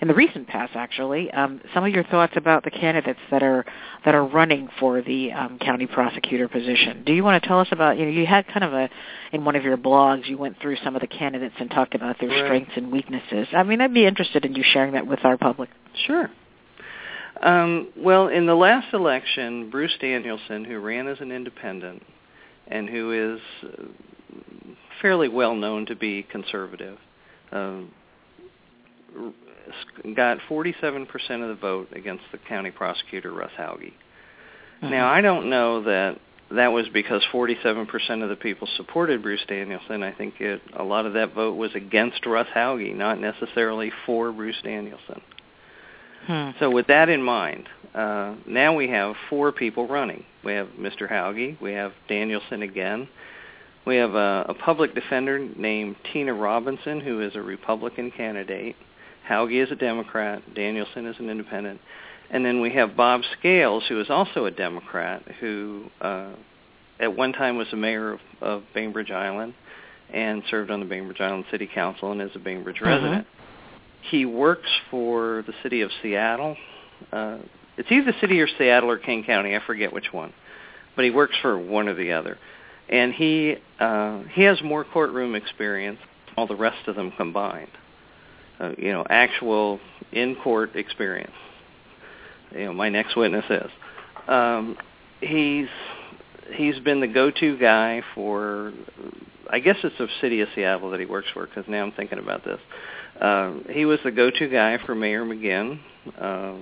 in 0.00 0.08
the 0.08 0.14
recent 0.14 0.48
past, 0.48 0.72
actually, 0.74 1.30
um, 1.30 1.60
some 1.74 1.84
of 1.84 1.92
your 1.92 2.04
thoughts 2.04 2.34
about 2.36 2.64
the 2.64 2.70
candidates 2.70 3.20
that 3.30 3.42
are 3.42 3.64
that 4.04 4.14
are 4.14 4.24
running 4.24 4.68
for 4.78 5.02
the 5.02 5.32
um, 5.32 5.58
county 5.58 5.86
prosecutor 5.86 6.48
position. 6.48 7.02
Do 7.04 7.12
you 7.12 7.24
want 7.24 7.42
to 7.42 7.48
tell 7.48 7.60
us 7.60 7.68
about? 7.70 7.98
You 7.98 8.04
know, 8.06 8.10
you 8.12 8.26
had 8.26 8.46
kind 8.48 8.64
of 8.64 8.72
a 8.72 8.90
in 9.32 9.44
one 9.44 9.56
of 9.56 9.64
your 9.64 9.76
blogs, 9.76 10.28
you 10.28 10.38
went 10.38 10.60
through 10.60 10.76
some 10.82 10.94
of 10.94 11.00
the 11.00 11.06
candidates 11.06 11.54
and 11.58 11.70
talked 11.70 11.94
about 11.94 12.18
their 12.20 12.28
right. 12.28 12.44
strengths 12.44 12.72
and 12.76 12.90
weaknesses. 12.90 13.48
I 13.52 13.62
mean, 13.62 13.80
I'd 13.80 13.94
be 13.94 14.06
interested 14.06 14.44
in 14.44 14.54
you 14.54 14.64
sharing 14.64 14.92
that 14.92 15.06
with 15.06 15.24
our 15.24 15.36
public. 15.36 15.70
Sure. 16.06 16.30
Um, 17.42 17.88
well, 17.96 18.28
in 18.28 18.46
the 18.46 18.54
last 18.54 18.92
election, 18.92 19.70
Bruce 19.70 19.96
Danielson, 20.00 20.64
who 20.64 20.78
ran 20.78 21.06
as 21.06 21.20
an 21.20 21.30
independent, 21.30 22.02
and 22.68 22.88
who 22.88 23.34
is 23.34 23.40
fairly 25.00 25.28
well 25.28 25.54
known 25.54 25.86
to 25.86 25.96
be 25.96 26.22
conservative, 26.22 26.98
uh, 27.52 27.80
got 30.14 30.38
47% 30.48 31.06
of 31.42 31.48
the 31.48 31.58
vote 31.60 31.88
against 31.92 32.24
the 32.32 32.38
county 32.38 32.70
prosecutor 32.70 33.32
Russ 33.32 33.52
Hauge. 33.56 33.92
Mm-hmm. 34.82 34.90
Now, 34.90 35.08
I 35.08 35.20
don't 35.20 35.50
know 35.50 35.82
that 35.84 36.18
that 36.50 36.68
was 36.68 36.86
because 36.92 37.22
47% 37.32 38.22
of 38.22 38.28
the 38.30 38.36
people 38.36 38.68
supported 38.76 39.22
Bruce 39.22 39.44
Danielson. 39.46 40.02
I 40.02 40.12
think 40.12 40.40
it, 40.40 40.62
a 40.74 40.82
lot 40.82 41.04
of 41.04 41.14
that 41.14 41.34
vote 41.34 41.56
was 41.56 41.70
against 41.74 42.24
Russ 42.24 42.46
Hauge, 42.54 42.94
not 42.94 43.20
necessarily 43.20 43.92
for 44.06 44.32
Bruce 44.32 44.56
Danielson. 44.62 45.20
Hmm. 46.26 46.50
So 46.58 46.70
with 46.70 46.86
that 46.88 47.08
in 47.08 47.22
mind, 47.22 47.68
uh, 47.94 48.34
now 48.46 48.74
we 48.74 48.88
have 48.88 49.14
four 49.30 49.52
people 49.52 49.86
running. 49.86 50.24
We 50.44 50.52
have 50.52 50.68
Mr. 50.78 51.08
Hauge. 51.08 51.60
We 51.60 51.72
have 51.72 51.92
Danielson 52.08 52.62
again. 52.62 53.08
We 53.86 53.96
have 53.96 54.14
a, 54.14 54.46
a 54.50 54.54
public 54.54 54.94
defender 54.94 55.38
named 55.38 55.96
Tina 56.12 56.34
Robinson, 56.34 57.00
who 57.00 57.20
is 57.20 57.34
a 57.34 57.40
Republican 57.40 58.10
candidate. 58.10 58.76
Hauge 59.28 59.64
is 59.64 59.70
a 59.72 59.76
Democrat. 59.76 60.42
Danielson 60.54 61.06
is 61.06 61.16
an 61.18 61.30
independent. 61.30 61.80
And 62.30 62.44
then 62.44 62.60
we 62.60 62.70
have 62.74 62.96
Bob 62.96 63.22
Scales, 63.38 63.84
who 63.88 64.00
is 64.00 64.10
also 64.10 64.44
a 64.44 64.50
Democrat, 64.50 65.22
who 65.40 65.86
uh, 66.00 66.32
at 67.00 67.16
one 67.16 67.32
time 67.32 67.56
was 67.56 67.68
the 67.70 67.76
mayor 67.76 68.12
of, 68.12 68.20
of 68.42 68.62
Bainbridge 68.74 69.10
Island 69.10 69.54
and 70.12 70.42
served 70.50 70.70
on 70.70 70.80
the 70.80 70.86
Bainbridge 70.86 71.20
Island 71.20 71.44
City 71.50 71.68
Council 71.72 72.12
and 72.12 72.20
is 72.20 72.30
a 72.34 72.38
Bainbridge 72.38 72.76
mm-hmm. 72.76 72.86
resident. 72.86 73.26
He 74.02 74.24
works 74.24 74.70
for 74.90 75.44
the 75.46 75.52
city 75.62 75.82
of 75.82 75.90
Seattle. 76.02 76.56
Uh, 77.12 77.38
it's 77.76 77.90
either 77.90 78.12
the 78.12 78.18
city 78.20 78.40
or 78.40 78.48
Seattle 78.58 78.90
or 78.90 78.98
King 78.98 79.24
County. 79.24 79.54
I 79.54 79.60
forget 79.64 79.92
which 79.92 80.12
one, 80.12 80.32
but 80.96 81.04
he 81.04 81.10
works 81.10 81.36
for 81.40 81.58
one 81.58 81.88
or 81.88 81.94
the 81.94 82.12
other. 82.12 82.38
And 82.88 83.12
he 83.12 83.56
uh, 83.78 84.22
he 84.32 84.42
has 84.42 84.60
more 84.62 84.84
courtroom 84.84 85.34
experience 85.34 85.98
than 86.26 86.34
all 86.36 86.46
the 86.46 86.56
rest 86.56 86.88
of 86.88 86.96
them 86.96 87.12
combined. 87.16 87.70
Uh, 88.58 88.72
you 88.76 88.92
know, 88.92 89.04
actual 89.08 89.78
in 90.12 90.36
court 90.36 90.74
experience. 90.74 91.34
You 92.52 92.66
know, 92.66 92.72
my 92.72 92.88
next 92.88 93.14
witness 93.16 93.44
is. 93.50 93.70
Um, 94.26 94.76
he's 95.20 95.68
he's 96.54 96.78
been 96.80 97.00
the 97.00 97.06
go-to 97.06 97.58
guy 97.58 98.02
for. 98.14 98.72
I 99.50 99.60
guess 99.60 99.76
it's 99.82 99.96
the 99.98 100.08
city 100.20 100.40
of 100.40 100.48
Seattle 100.54 100.90
that 100.90 101.00
he 101.00 101.06
works 101.06 101.28
for 101.32 101.46
because 101.46 101.64
now 101.68 101.84
I'm 101.84 101.92
thinking 101.92 102.18
about 102.18 102.44
this. 102.44 102.60
Uh, 103.20 103.54
he 103.70 103.84
was 103.84 103.98
the 104.04 104.10
go-to 104.10 104.48
guy 104.48 104.78
for 104.84 104.94
Mayor 104.94 105.24
McGinn 105.24 105.80
uh, 106.20 106.54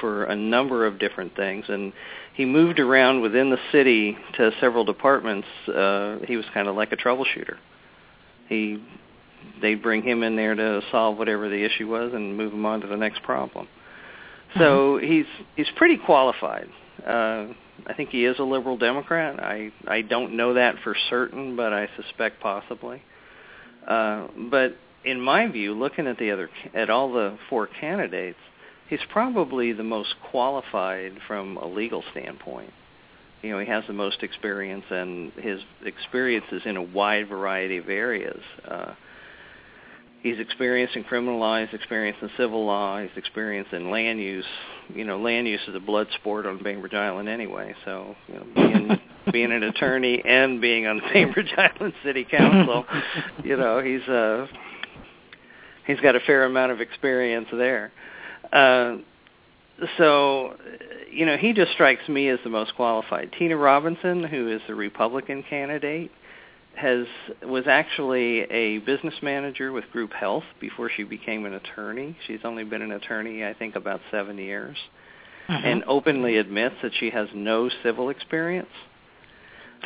for 0.00 0.24
a 0.24 0.36
number 0.36 0.86
of 0.86 0.98
different 0.98 1.34
things, 1.36 1.64
and 1.68 1.92
he 2.34 2.44
moved 2.44 2.80
around 2.80 3.22
within 3.22 3.50
the 3.50 3.58
city 3.72 4.16
to 4.36 4.50
several 4.60 4.84
departments. 4.84 5.48
Uh, 5.68 6.18
he 6.26 6.36
was 6.36 6.44
kind 6.52 6.68
of 6.68 6.76
like 6.76 6.92
a 6.92 6.96
troubleshooter. 6.96 7.56
He 8.48 8.82
they'd 9.62 9.82
bring 9.82 10.02
him 10.02 10.22
in 10.22 10.36
there 10.36 10.54
to 10.54 10.82
solve 10.90 11.18
whatever 11.18 11.48
the 11.48 11.64
issue 11.64 11.88
was 11.88 12.12
and 12.12 12.36
move 12.36 12.52
him 12.52 12.66
on 12.66 12.80
to 12.80 12.86
the 12.86 12.96
next 12.96 13.22
problem. 13.22 13.68
So 14.54 14.98
mm-hmm. 14.98 15.06
he's 15.06 15.26
he's 15.54 15.70
pretty 15.76 15.96
qualified. 15.96 16.68
Uh, 17.06 17.46
I 17.86 17.94
think 17.94 18.10
he 18.10 18.24
is 18.24 18.38
a 18.38 18.42
liberal 18.42 18.76
Democrat. 18.76 19.38
I 19.40 19.70
I 19.86 20.02
don't 20.02 20.36
know 20.36 20.54
that 20.54 20.76
for 20.82 20.96
certain, 21.08 21.56
but 21.56 21.72
I 21.72 21.88
suspect 21.96 22.40
possibly. 22.40 23.02
Uh, 23.86 24.26
but 24.50 24.76
in 25.04 25.20
my 25.20 25.46
view, 25.46 25.72
looking 25.72 26.06
at 26.06 26.18
the 26.18 26.32
other 26.32 26.50
at 26.74 26.90
all 26.90 27.12
the 27.12 27.38
four 27.48 27.68
candidates, 27.68 28.38
he's 28.88 29.00
probably 29.10 29.72
the 29.72 29.84
most 29.84 30.14
qualified 30.30 31.12
from 31.26 31.56
a 31.56 31.66
legal 31.66 32.02
standpoint. 32.10 32.72
You 33.42 33.50
know, 33.52 33.58
he 33.60 33.66
has 33.66 33.84
the 33.86 33.92
most 33.92 34.22
experience, 34.22 34.84
and 34.90 35.32
his 35.34 35.60
experience 35.84 36.46
is 36.50 36.62
in 36.64 36.76
a 36.76 36.82
wide 36.82 37.28
variety 37.28 37.76
of 37.76 37.88
areas. 37.88 38.40
Uh, 38.68 38.94
he's 40.26 40.40
experienced 40.40 40.96
in 40.96 41.04
criminal 41.04 41.38
law, 41.38 41.60
he's 41.60 41.72
experienced 41.72 42.20
in 42.20 42.30
civil 42.36 42.66
law, 42.66 43.00
he's 43.00 43.16
experienced 43.16 43.72
in 43.72 43.90
land 43.90 44.20
use. 44.20 44.44
You 44.94 45.04
know, 45.04 45.18
land 45.18 45.46
use 45.46 45.60
is 45.68 45.74
a 45.74 45.80
blood 45.80 46.08
sport 46.14 46.46
on 46.46 46.62
Bainbridge 46.62 46.94
Island 46.94 47.28
anyway. 47.28 47.74
So, 47.84 48.16
you 48.28 48.34
know, 48.34 48.46
being 48.54 49.00
being 49.32 49.52
an 49.52 49.62
attorney 49.62 50.22
and 50.24 50.60
being 50.60 50.86
on 50.86 51.00
Bainbridge 51.12 51.52
Island 51.56 51.94
City 52.04 52.24
Council, 52.24 52.84
you 53.44 53.56
know, 53.56 53.80
he's 53.80 54.02
uh 54.08 54.46
he's 55.86 56.00
got 56.00 56.16
a 56.16 56.20
fair 56.20 56.44
amount 56.44 56.72
of 56.72 56.80
experience 56.80 57.46
there. 57.52 57.92
Uh, 58.52 58.96
so, 59.98 60.56
you 61.10 61.26
know, 61.26 61.36
he 61.36 61.52
just 61.52 61.72
strikes 61.72 62.08
me 62.08 62.28
as 62.28 62.38
the 62.44 62.50
most 62.50 62.74
qualified. 62.76 63.32
Tina 63.38 63.56
Robinson, 63.56 64.24
who 64.24 64.48
is 64.48 64.60
the 64.66 64.74
Republican 64.74 65.44
candidate, 65.48 66.10
has 66.76 67.06
was 67.42 67.64
actually 67.66 68.40
a 68.42 68.78
business 68.78 69.14
manager 69.22 69.72
with 69.72 69.84
Group 69.92 70.12
Health 70.12 70.44
before 70.60 70.90
she 70.94 71.04
became 71.04 71.46
an 71.46 71.54
attorney. 71.54 72.16
She's 72.26 72.40
only 72.44 72.64
been 72.64 72.82
an 72.82 72.92
attorney, 72.92 73.44
I 73.44 73.54
think, 73.54 73.76
about 73.76 74.00
seven 74.10 74.36
years, 74.36 74.76
mm-hmm. 75.48 75.66
and 75.66 75.84
openly 75.86 76.36
admits 76.36 76.76
that 76.82 76.92
she 76.98 77.10
has 77.10 77.28
no 77.34 77.70
civil 77.82 78.10
experience. 78.10 78.68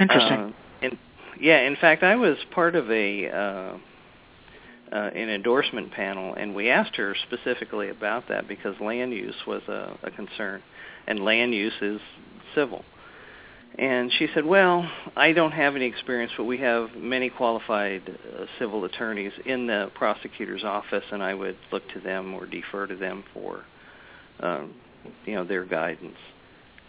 Interesting. 0.01 0.39
Uh, 0.39 0.53
and, 0.83 0.99
yeah, 1.41 1.61
in 1.61 1.77
fact, 1.77 2.03
I 2.03 2.17
was 2.17 2.37
part 2.53 2.75
of 2.75 2.91
a 2.91 3.29
uh, 3.31 3.79
uh, 4.93 5.11
an 5.15 5.29
endorsement 5.29 5.93
panel, 5.93 6.35
and 6.35 6.55
we 6.55 6.69
asked 6.69 6.97
her 6.97 7.15
specifically 7.29 7.91
about 7.91 8.29
that 8.29 8.49
because 8.49 8.75
land 8.81 9.13
use 9.13 9.37
was 9.47 9.63
a, 9.69 9.97
a 10.03 10.11
concern, 10.11 10.61
and 11.07 11.21
land 11.21 11.55
use 11.55 11.75
is 11.81 12.01
civil. 12.55 12.85
And 13.79 14.13
she 14.19 14.29
said, 14.35 14.45
well, 14.45 14.91
I 15.17 15.33
don't 15.33 15.53
have 15.53 15.77
any 15.77 15.87
experience, 15.87 16.33
but 16.37 16.45
we 16.45 16.59
have 16.59 16.95
many 16.97 17.31
qualified 17.31 18.03
uh, 18.09 18.45
civil 18.59 18.85
attorneys 18.85 19.33
in 19.47 19.67
the 19.67 19.91
prosecutor's 19.95 20.65
office, 20.65 21.05
and 21.13 21.23
I 21.23 21.35
would 21.35 21.57
look 21.73 21.89
to 21.95 22.01
them 22.01 22.35
or 22.35 22.47
defer 22.47 22.87
to 22.87 22.97
them 22.97 23.25
for, 23.33 23.65
um, 24.41 24.75
you 25.25 25.35
know, 25.35 25.45
their 25.45 25.65
guidance. 25.65 26.19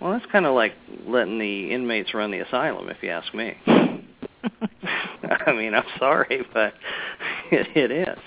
Well, 0.02 0.14
that's 0.14 0.26
kind 0.32 0.46
of 0.46 0.56
like 0.56 0.74
letting 1.06 1.38
the 1.38 1.72
inmates 1.72 2.14
run 2.14 2.32
the 2.32 2.40
asylum, 2.40 2.90
if 2.90 2.98
you 3.04 3.10
ask 3.10 3.34
me. 3.34 3.56
I 3.68 5.52
mean, 5.54 5.76
I'm 5.76 5.84
sorry, 6.00 6.46
but 6.52 6.74
it, 7.52 7.68
it 7.78 7.92
is. 7.92 8.20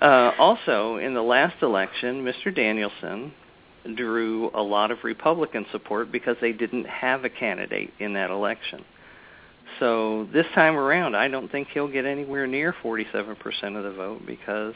Uh, 0.00 0.32
also, 0.38 0.96
in 0.96 1.14
the 1.14 1.22
last 1.22 1.62
election, 1.62 2.24
Mr. 2.24 2.54
Danielson 2.54 3.32
drew 3.96 4.50
a 4.54 4.62
lot 4.62 4.90
of 4.90 4.98
Republican 5.02 5.66
support 5.72 6.12
because 6.12 6.36
they 6.40 6.52
didn't 6.52 6.86
have 6.86 7.24
a 7.24 7.30
candidate 7.30 7.92
in 7.98 8.12
that 8.14 8.30
election. 8.30 8.84
So 9.80 10.28
this 10.32 10.46
time 10.54 10.76
around, 10.76 11.16
I 11.16 11.28
don't 11.28 11.50
think 11.50 11.68
he'll 11.72 11.90
get 11.90 12.04
anywhere 12.04 12.46
near 12.46 12.74
47% 12.82 13.36
of 13.76 13.84
the 13.84 13.92
vote 13.92 14.22
because 14.26 14.74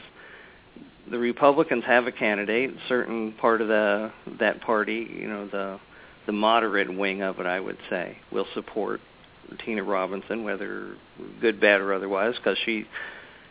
the 1.09 1.17
Republicans 1.17 1.83
have 1.85 2.07
a 2.07 2.11
candidate. 2.11 2.71
Certain 2.89 3.33
part 3.33 3.61
of 3.61 3.67
the 3.67 4.11
that 4.39 4.61
party, 4.61 5.07
you 5.09 5.27
know, 5.27 5.47
the 5.47 5.79
the 6.25 6.33
moderate 6.33 6.95
wing 6.95 7.21
of 7.21 7.39
it, 7.39 7.45
I 7.45 7.59
would 7.59 7.77
say, 7.89 8.17
will 8.31 8.47
support 8.53 8.99
Tina 9.65 9.81
Robinson, 9.81 10.43
whether 10.43 10.95
good, 11.39 11.59
bad, 11.59 11.79
or 11.79 11.93
otherwise, 11.93 12.35
because 12.35 12.57
she, 12.65 12.85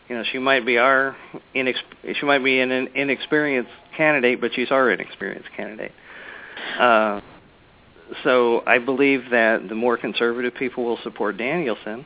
you 0.09 0.15
know, 0.15 0.23
she 0.31 0.39
might 0.39 0.65
be 0.65 0.77
our 0.77 1.15
inex- 1.55 2.15
she 2.19 2.25
might 2.25 2.43
be 2.43 2.59
an 2.59 2.71
inexperienced 2.71 3.71
candidate, 3.95 4.39
but 4.39 4.51
she's 4.53 4.71
our 4.71 4.89
inexperienced 4.91 5.49
candidate. 5.55 5.91
Uh, 6.79 7.21
so 8.23 8.63
I 8.65 8.79
believe 8.79 9.29
that 9.31 9.67
the 9.67 9.75
more 9.75 9.97
conservative 9.97 10.55
people 10.55 10.85
will 10.85 10.99
support 11.03 11.37
Danielson, 11.37 12.05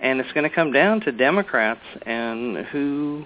and 0.00 0.20
it's 0.20 0.32
going 0.32 0.48
to 0.48 0.54
come 0.54 0.72
down 0.72 1.00
to 1.02 1.12
Democrats 1.12 1.82
and 2.04 2.66
who 2.66 3.24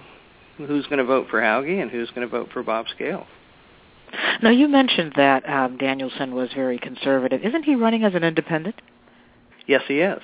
who's 0.57 0.85
going 0.85 0.99
to 0.99 1.05
vote 1.05 1.27
for 1.29 1.41
Hauge 1.41 1.81
and 1.81 1.89
who's 1.89 2.09
going 2.09 2.27
to 2.27 2.27
vote 2.27 2.49
for 2.53 2.61
Bob 2.61 2.85
Scales. 2.93 3.25
Now 4.43 4.51
you 4.51 4.67
mentioned 4.67 5.13
that 5.15 5.47
um, 5.49 5.77
Danielson 5.77 6.35
was 6.35 6.49
very 6.53 6.77
conservative. 6.77 7.41
Isn't 7.43 7.63
he 7.63 7.75
running 7.75 8.03
as 8.03 8.13
an 8.13 8.23
independent? 8.23 8.75
Yes, 9.65 9.81
he 9.87 9.99
is. 9.99 10.21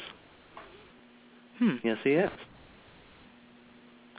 Hmm. 1.57 1.75
Yes, 1.83 1.97
he 2.03 2.11
is. 2.11 2.31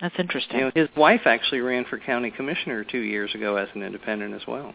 That's 0.00 0.14
interesting. 0.18 0.58
You 0.58 0.64
know, 0.66 0.72
his 0.74 0.88
wife 0.96 1.22
actually 1.24 1.60
ran 1.60 1.84
for 1.84 1.98
county 1.98 2.30
commissioner 2.30 2.84
two 2.84 3.00
years 3.00 3.34
ago 3.34 3.56
as 3.56 3.68
an 3.74 3.82
independent 3.82 4.34
as 4.34 4.46
well. 4.46 4.74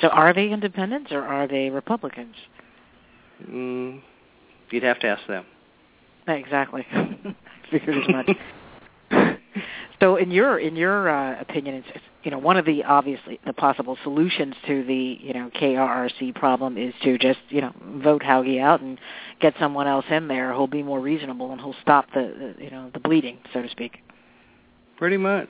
So 0.00 0.08
are 0.08 0.32
they 0.32 0.50
independents 0.50 1.10
or 1.10 1.22
are 1.22 1.48
they 1.48 1.70
Republicans? 1.70 2.36
Mm, 3.48 4.00
you'd 4.70 4.84
have 4.84 5.00
to 5.00 5.08
ask 5.08 5.26
them. 5.26 5.44
Exactly. 6.28 6.86
Figured 7.70 7.96
as 7.96 8.08
much. 8.08 8.30
So, 10.00 10.16
in 10.16 10.30
your 10.30 10.58
in 10.58 10.76
your 10.76 11.08
uh, 11.08 11.40
opinion, 11.40 11.76
it's, 11.76 12.04
you 12.22 12.30
know 12.30 12.38
one 12.38 12.56
of 12.56 12.64
the 12.64 12.84
obviously 12.84 13.40
the 13.46 13.52
possible 13.52 13.96
solutions 14.02 14.54
to 14.66 14.84
the 14.84 15.18
you 15.20 15.32
know 15.32 15.50
KRRC 15.54 16.34
problem 16.34 16.76
is 16.76 16.94
to 17.02 17.18
just 17.18 17.40
you 17.48 17.60
know 17.60 17.72
vote 17.82 18.22
Hauge 18.22 18.58
out 18.60 18.80
and 18.80 18.98
get 19.40 19.54
someone 19.58 19.86
else 19.86 20.04
in 20.10 20.28
there 20.28 20.52
who'll 20.52 20.66
be 20.66 20.82
more 20.82 21.00
reasonable 21.00 21.52
and 21.52 21.60
who'll 21.60 21.76
stop 21.82 22.06
the, 22.14 22.54
the 22.58 22.64
you 22.64 22.70
know 22.70 22.90
the 22.92 23.00
bleeding, 23.00 23.38
so 23.52 23.62
to 23.62 23.68
speak. 23.68 23.98
Pretty 24.96 25.16
much. 25.16 25.48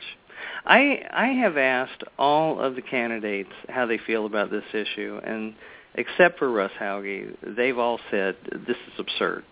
I 0.64 1.02
I 1.10 1.28
have 1.28 1.56
asked 1.56 2.04
all 2.18 2.60
of 2.60 2.74
the 2.74 2.82
candidates 2.82 3.52
how 3.68 3.86
they 3.86 3.98
feel 3.98 4.24
about 4.24 4.50
this 4.50 4.64
issue, 4.72 5.20
and 5.24 5.54
except 5.94 6.38
for 6.38 6.50
Russ 6.50 6.72
Hauge, 6.78 7.36
they've 7.42 7.78
all 7.78 8.00
said 8.10 8.36
this 8.66 8.76
is 8.76 8.98
absurd. 8.98 9.44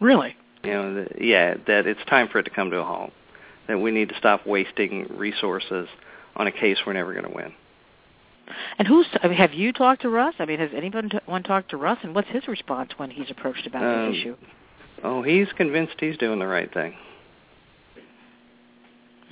Really? 0.00 0.36
You 0.62 0.72
know, 0.72 1.06
yeah, 1.18 1.54
that 1.66 1.86
it's 1.86 2.04
time 2.08 2.28
for 2.28 2.38
it 2.40 2.44
to 2.44 2.50
come 2.50 2.70
to 2.70 2.78
a 2.78 2.84
halt. 2.84 3.12
That 3.68 3.80
we 3.80 3.90
need 3.90 4.10
to 4.10 4.16
stop 4.16 4.46
wasting 4.46 5.06
resources 5.16 5.88
on 6.36 6.46
a 6.46 6.52
case 6.52 6.78
we're 6.86 6.92
never 6.92 7.12
going 7.12 7.26
to 7.26 7.34
win. 7.34 7.52
And 8.78 8.86
who's 8.86 9.06
I 9.22 9.28
mean, 9.28 9.36
have 9.36 9.54
you 9.54 9.72
talked 9.72 10.02
to 10.02 10.08
Russ? 10.08 10.34
I 10.38 10.44
mean, 10.44 10.60
has 10.60 10.70
anyone 10.74 11.08
t- 11.08 11.18
one 11.26 11.42
talked 11.42 11.70
to 11.70 11.76
Russ, 11.76 11.98
and 12.02 12.14
what's 12.14 12.28
his 12.28 12.46
response 12.46 12.92
when 12.96 13.10
he's 13.10 13.30
approached 13.30 13.66
about 13.66 13.82
um, 13.82 14.12
this 14.12 14.20
issue? 14.20 14.36
Oh, 15.02 15.22
he's 15.22 15.48
convinced 15.56 15.94
he's 15.98 16.16
doing 16.16 16.38
the 16.38 16.46
right 16.46 16.72
thing. 16.72 16.94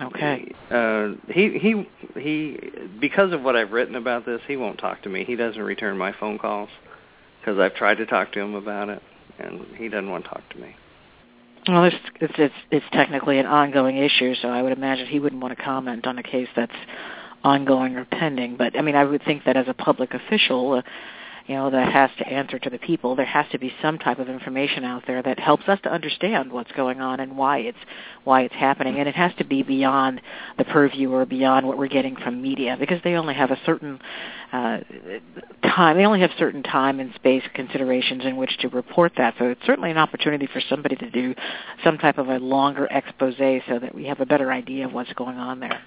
Okay. 0.01 0.53
Uh, 0.71 1.13
he 1.29 1.59
he 1.59 1.89
he. 2.21 2.59
Because 3.01 3.33
of 3.33 3.43
what 3.43 3.55
I've 3.55 3.71
written 3.71 3.95
about 3.95 4.27
this, 4.27 4.41
he 4.49 4.57
won't 4.57 4.79
talk 4.79 5.03
to 5.03 5.09
me. 5.09 5.25
He 5.25 5.37
doesn't 5.37 5.63
return 5.63 5.97
my 5.97 6.13
phone 6.19 6.39
calls 6.39 6.69
because 7.41 7.59
I've 7.59 7.75
tried 7.75 7.99
to 7.99 8.07
talk 8.07 8.33
to 8.33 8.41
him 8.41 8.55
about 8.55 8.89
it, 8.89 9.03
and 9.39 9.65
he 9.77 9.89
doesn't 9.89 10.11
want 10.11 10.25
to 10.25 10.31
talk 10.31 10.49
to 10.51 10.59
me. 10.59 10.75
Well, 11.67 11.85
it's 11.85 11.97
it's 12.21 12.35
it's, 12.37 12.55
it's 12.71 12.87
technically 12.93 13.39
an 13.39 13.47
ongoing 13.47 13.97
issue, 13.97 14.35
so 14.35 14.49
I 14.49 14.63
would 14.63 14.73
imagine 14.73 15.07
he 15.07 15.19
wouldn't 15.19 15.41
want 15.41 15.57
to 15.57 15.63
comment 15.63 16.07
on 16.07 16.19
a 16.19 16.23
case 16.23 16.49
that's 16.55 16.73
ongoing 17.43 17.97
or 17.97 18.05
pending. 18.05 18.57
But 18.57 18.79
I 18.79 18.83
mean, 18.83 18.97
I 18.97 19.05
would 19.05 19.25
think 19.25 19.45
that 19.45 19.57
as 19.57 19.67
a 19.69 19.75
public 19.75 20.13
official, 20.13 20.75
uh, 20.75 20.83
you 21.47 21.55
know, 21.55 21.71
that 21.71 21.93
has 21.93 22.11
to 22.19 22.27
answer 22.27 22.59
to 22.59 22.71
the 22.71 22.79
people, 22.79 23.17
there 23.17 23.27
has 23.27 23.45
to 23.53 23.59
be 23.59 23.71
some 23.83 23.99
type 23.99 24.19
of 24.19 24.31
information 24.31 24.83
out 24.83 25.03
there 25.07 25.23
that 25.23 25.39
helps 25.39 25.69
us 25.69 25.79
to 25.83 25.93
understand 25.93 26.51
what's 26.51 26.73
going 26.73 27.03
on 27.03 27.21
and 27.21 27.37
why 27.37 27.59
it's 27.59 27.79
why 28.25 28.43
it's 28.43 28.55
happening. 28.55 28.99
And 28.99 29.07
it 29.07 29.15
has 29.15 29.33
to 29.37 29.45
be 29.45 29.63
beyond 29.63 30.23
the 30.57 30.65
purview 30.65 31.13
or 31.13 31.27
beyond 31.27 31.67
what 31.67 31.77
we're 31.77 31.89
getting 31.89 32.17
from 32.17 32.41
media 32.41 32.77
because 32.81 32.99
they 33.05 33.15
only 33.15 33.35
have 33.35 33.51
a 33.51 33.59
certain 33.67 34.01
uh, 34.53 34.79
time. 35.63 35.99
They 35.99 36.07
only 36.07 36.21
have 36.21 36.31
certain 36.39 36.63
time 36.63 36.99
and 36.99 37.13
space 37.15 37.43
considerations 37.53 38.25
in 38.25 38.37
which 38.37 38.57
to 38.59 38.69
report 38.69 39.13
that. 39.19 39.35
So 39.39 39.47
it's 39.47 39.67
certainly 39.67 39.91
an 39.91 39.99
opportunity 39.99 40.49
for 40.51 40.63
somebody 40.71 40.97
to 40.97 41.11
do 41.11 41.35
some 41.83 41.99
type 41.99 42.17
of 42.17 42.29
a 42.29 42.39
longer 42.39 42.87
expose 42.91 43.35
so 43.37 43.79
that 43.81 43.95
we 43.95 44.05
have 44.05 44.21
a 44.21 44.27
better 44.27 44.51
idea 44.51 44.87
of 44.87 44.95
what's 44.95 45.13
going 45.13 45.37
on 45.37 45.61
there. 45.61 45.83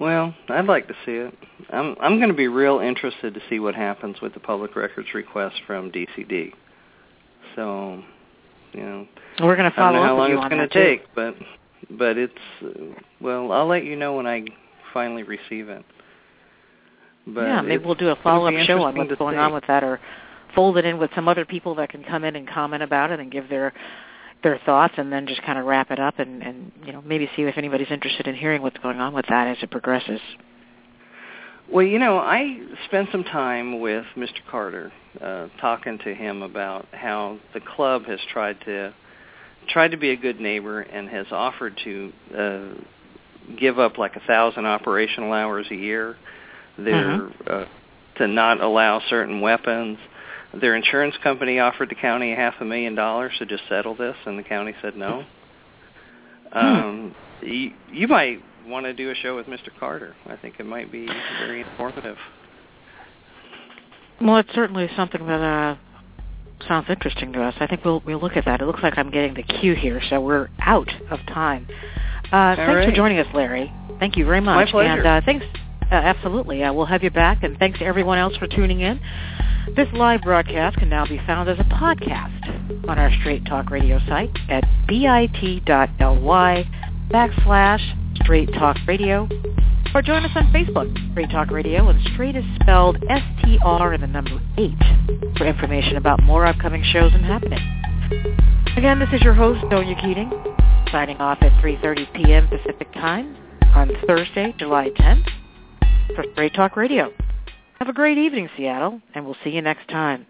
Well, 0.00 0.34
I'd 0.48 0.64
like 0.64 0.88
to 0.88 0.94
see 1.04 1.12
it. 1.12 1.34
I'm 1.70 1.94
I'm 2.00 2.16
going 2.16 2.30
to 2.30 2.34
be 2.34 2.48
real 2.48 2.80
interested 2.80 3.34
to 3.34 3.40
see 3.50 3.60
what 3.60 3.74
happens 3.74 4.16
with 4.22 4.32
the 4.32 4.40
public 4.40 4.74
records 4.74 5.08
request 5.14 5.56
from 5.66 5.92
DCD. 5.92 6.52
So, 7.54 8.02
you 8.72 8.80
know, 8.80 9.06
we're 9.42 9.56
going 9.56 9.70
to 9.70 9.76
follow 9.76 9.98
I 9.98 10.06
don't 10.06 10.06
know 10.06 10.06
how 10.06 10.16
long 10.16 10.32
it's 10.32 10.48
going 10.48 10.68
to 10.68 10.74
take, 10.74 11.14
but 11.14 11.34
but 11.90 12.16
it's 12.16 12.32
uh, 12.64 13.00
well, 13.20 13.52
I'll 13.52 13.66
let 13.66 13.84
you 13.84 13.94
know 13.94 14.14
when 14.14 14.26
I 14.26 14.44
finally 14.94 15.22
receive 15.22 15.68
it. 15.68 15.84
But 17.26 17.42
yeah, 17.42 17.60
maybe 17.60 17.84
we'll 17.84 17.94
do 17.94 18.08
a 18.08 18.16
follow-up 18.16 18.54
show 18.66 18.82
on 18.82 18.96
what's 18.96 19.14
going 19.16 19.34
see. 19.34 19.38
on 19.38 19.52
with 19.52 19.64
that, 19.68 19.84
or 19.84 20.00
fold 20.54 20.78
it 20.78 20.86
in 20.86 20.98
with 20.98 21.10
some 21.14 21.28
other 21.28 21.44
people 21.44 21.74
that 21.74 21.90
can 21.90 22.02
come 22.04 22.24
in 22.24 22.36
and 22.36 22.48
comment 22.48 22.82
about 22.82 23.10
it 23.10 23.20
and 23.20 23.30
give 23.30 23.50
their 23.50 23.74
their 24.42 24.58
thoughts 24.64 24.94
and 24.96 25.12
then 25.12 25.26
just 25.26 25.42
kind 25.42 25.58
of 25.58 25.66
wrap 25.66 25.90
it 25.90 25.98
up 25.98 26.18
and, 26.18 26.42
and 26.42 26.72
you 26.84 26.92
know 26.92 27.02
maybe 27.02 27.28
see 27.36 27.42
if 27.42 27.58
anybody's 27.58 27.90
interested 27.90 28.26
in 28.26 28.34
hearing 28.34 28.62
what's 28.62 28.78
going 28.78 28.98
on 28.98 29.12
with 29.12 29.26
that 29.28 29.48
as 29.48 29.56
it 29.62 29.70
progresses. 29.70 30.20
Well, 31.72 31.86
you 31.86 32.00
know, 32.00 32.18
I 32.18 32.58
spent 32.86 33.10
some 33.12 33.22
time 33.22 33.78
with 33.78 34.04
Mr. 34.16 34.40
Carter, 34.50 34.92
uh, 35.22 35.46
talking 35.60 35.98
to 35.98 36.12
him 36.14 36.42
about 36.42 36.86
how 36.92 37.38
the 37.54 37.60
club 37.60 38.06
has 38.06 38.18
tried 38.32 38.60
to 38.64 38.92
tried 39.68 39.92
to 39.92 39.96
be 39.96 40.10
a 40.10 40.16
good 40.16 40.40
neighbor 40.40 40.80
and 40.80 41.08
has 41.08 41.26
offered 41.30 41.78
to 41.84 42.12
uh, 42.36 43.54
give 43.58 43.78
up 43.78 43.98
like 43.98 44.16
a 44.16 44.20
thousand 44.20 44.66
operational 44.66 45.32
hours 45.32 45.66
a 45.70 45.76
year. 45.76 46.16
They're 46.78 47.20
Mhm. 47.20 47.32
uh, 47.46 47.64
to 48.16 48.26
not 48.26 48.60
allow 48.60 49.00
certain 49.08 49.40
weapons. 49.40 49.98
Their 50.58 50.74
insurance 50.74 51.14
company 51.22 51.58
offered 51.60 51.90
the 51.90 51.94
county 51.94 52.32
a 52.32 52.36
half 52.36 52.54
a 52.60 52.64
million 52.64 52.94
dollars 52.94 53.32
to 53.38 53.46
just 53.46 53.62
settle 53.68 53.94
this, 53.94 54.16
and 54.26 54.38
the 54.38 54.42
county 54.42 54.74
said 54.82 54.96
no. 54.96 55.24
Um, 56.52 57.14
you, 57.40 57.72
you 57.92 58.08
might 58.08 58.42
want 58.66 58.86
to 58.86 58.92
do 58.92 59.10
a 59.10 59.14
show 59.14 59.36
with 59.36 59.46
Mr. 59.46 59.68
Carter. 59.78 60.14
I 60.26 60.36
think 60.36 60.56
it 60.58 60.66
might 60.66 60.90
be 60.90 61.06
very 61.38 61.60
informative. 61.62 62.16
Well, 64.20 64.38
it's 64.38 64.52
certainly 64.54 64.88
something 64.96 65.24
that 65.26 65.40
uh, 65.40 65.76
sounds 66.66 66.86
interesting 66.90 67.32
to 67.32 67.42
us. 67.42 67.54
I 67.60 67.66
think 67.66 67.84
we'll 67.84 68.02
we'll 68.04 68.20
look 68.20 68.36
at 68.36 68.44
that. 68.44 68.60
It 68.60 68.66
looks 68.66 68.82
like 68.82 68.98
I'm 68.98 69.10
getting 69.10 69.34
the 69.34 69.42
cue 69.42 69.74
here, 69.74 70.02
so 70.10 70.20
we're 70.20 70.48
out 70.58 70.90
of 71.10 71.20
time. 71.26 71.66
Uh, 72.30 72.54
thanks 72.54 72.68
right. 72.68 72.88
for 72.88 72.94
joining 72.94 73.18
us, 73.18 73.26
Lary. 73.34 73.72
Thank 73.98 74.16
you 74.16 74.24
very 74.24 74.40
much. 74.40 74.66
My 74.66 74.70
pleasure. 74.70 74.98
And 74.98 75.06
uh, 75.06 75.20
thanks, 75.24 75.46
absolutely. 75.90 76.62
Uh, 76.62 76.72
we'll 76.72 76.86
have 76.86 77.02
you 77.02 77.10
back, 77.10 77.42
and 77.42 77.58
thanks 77.58 77.78
to 77.80 77.84
everyone 77.84 78.18
else 78.18 78.36
for 78.36 78.46
tuning 78.46 78.80
in. 78.80 79.00
This 79.76 79.88
live 79.92 80.22
broadcast 80.22 80.78
can 80.78 80.88
now 80.88 81.06
be 81.06 81.20
found 81.26 81.48
as 81.48 81.58
a 81.58 81.64
podcast 81.64 82.88
on 82.88 82.98
our 82.98 83.10
Straight 83.20 83.44
Talk 83.46 83.70
Radio 83.70 83.98
site 84.06 84.30
at 84.48 84.64
bit.ly 84.88 86.64
backslash 87.10 88.16
Straight 88.22 88.52
Talk 88.54 88.76
Radio, 88.86 89.28
or 89.94 90.02
join 90.02 90.24
us 90.24 90.30
on 90.34 90.52
Facebook, 90.52 91.12
Straight 91.12 91.30
Talk 91.30 91.50
Radio, 91.50 91.88
and 91.88 92.00
straight 92.14 92.36
is 92.36 92.44
spelled 92.60 92.96
S-T-R 93.08 93.92
and 93.92 94.02
the 94.02 94.06
number 94.06 94.40
8 94.56 94.72
for 95.36 95.46
information 95.46 95.96
about 95.96 96.22
more 96.22 96.46
upcoming 96.46 96.82
shows 96.84 97.12
and 97.14 97.24
happenings. 97.24 97.62
Again, 98.76 98.98
this 98.98 99.08
is 99.12 99.22
your 99.22 99.34
host, 99.34 99.60
Donia 99.64 100.00
Keating, 100.00 100.30
signing 100.92 101.16
off 101.18 101.38
at 101.42 101.52
3.30 101.62 102.12
p.m. 102.14 102.48
Pacific 102.48 102.92
Time 102.94 103.36
on 103.74 103.90
Thursday, 104.06 104.54
July 104.58 104.90
10th 104.90 105.39
for 106.14 106.24
Straight 106.32 106.54
Talk 106.54 106.76
Radio. 106.76 107.12
Have 107.78 107.88
a 107.88 107.92
great 107.92 108.18
evening, 108.18 108.48
Seattle, 108.56 109.00
and 109.14 109.24
we'll 109.24 109.36
see 109.42 109.50
you 109.50 109.62
next 109.62 109.88
time. 109.88 110.26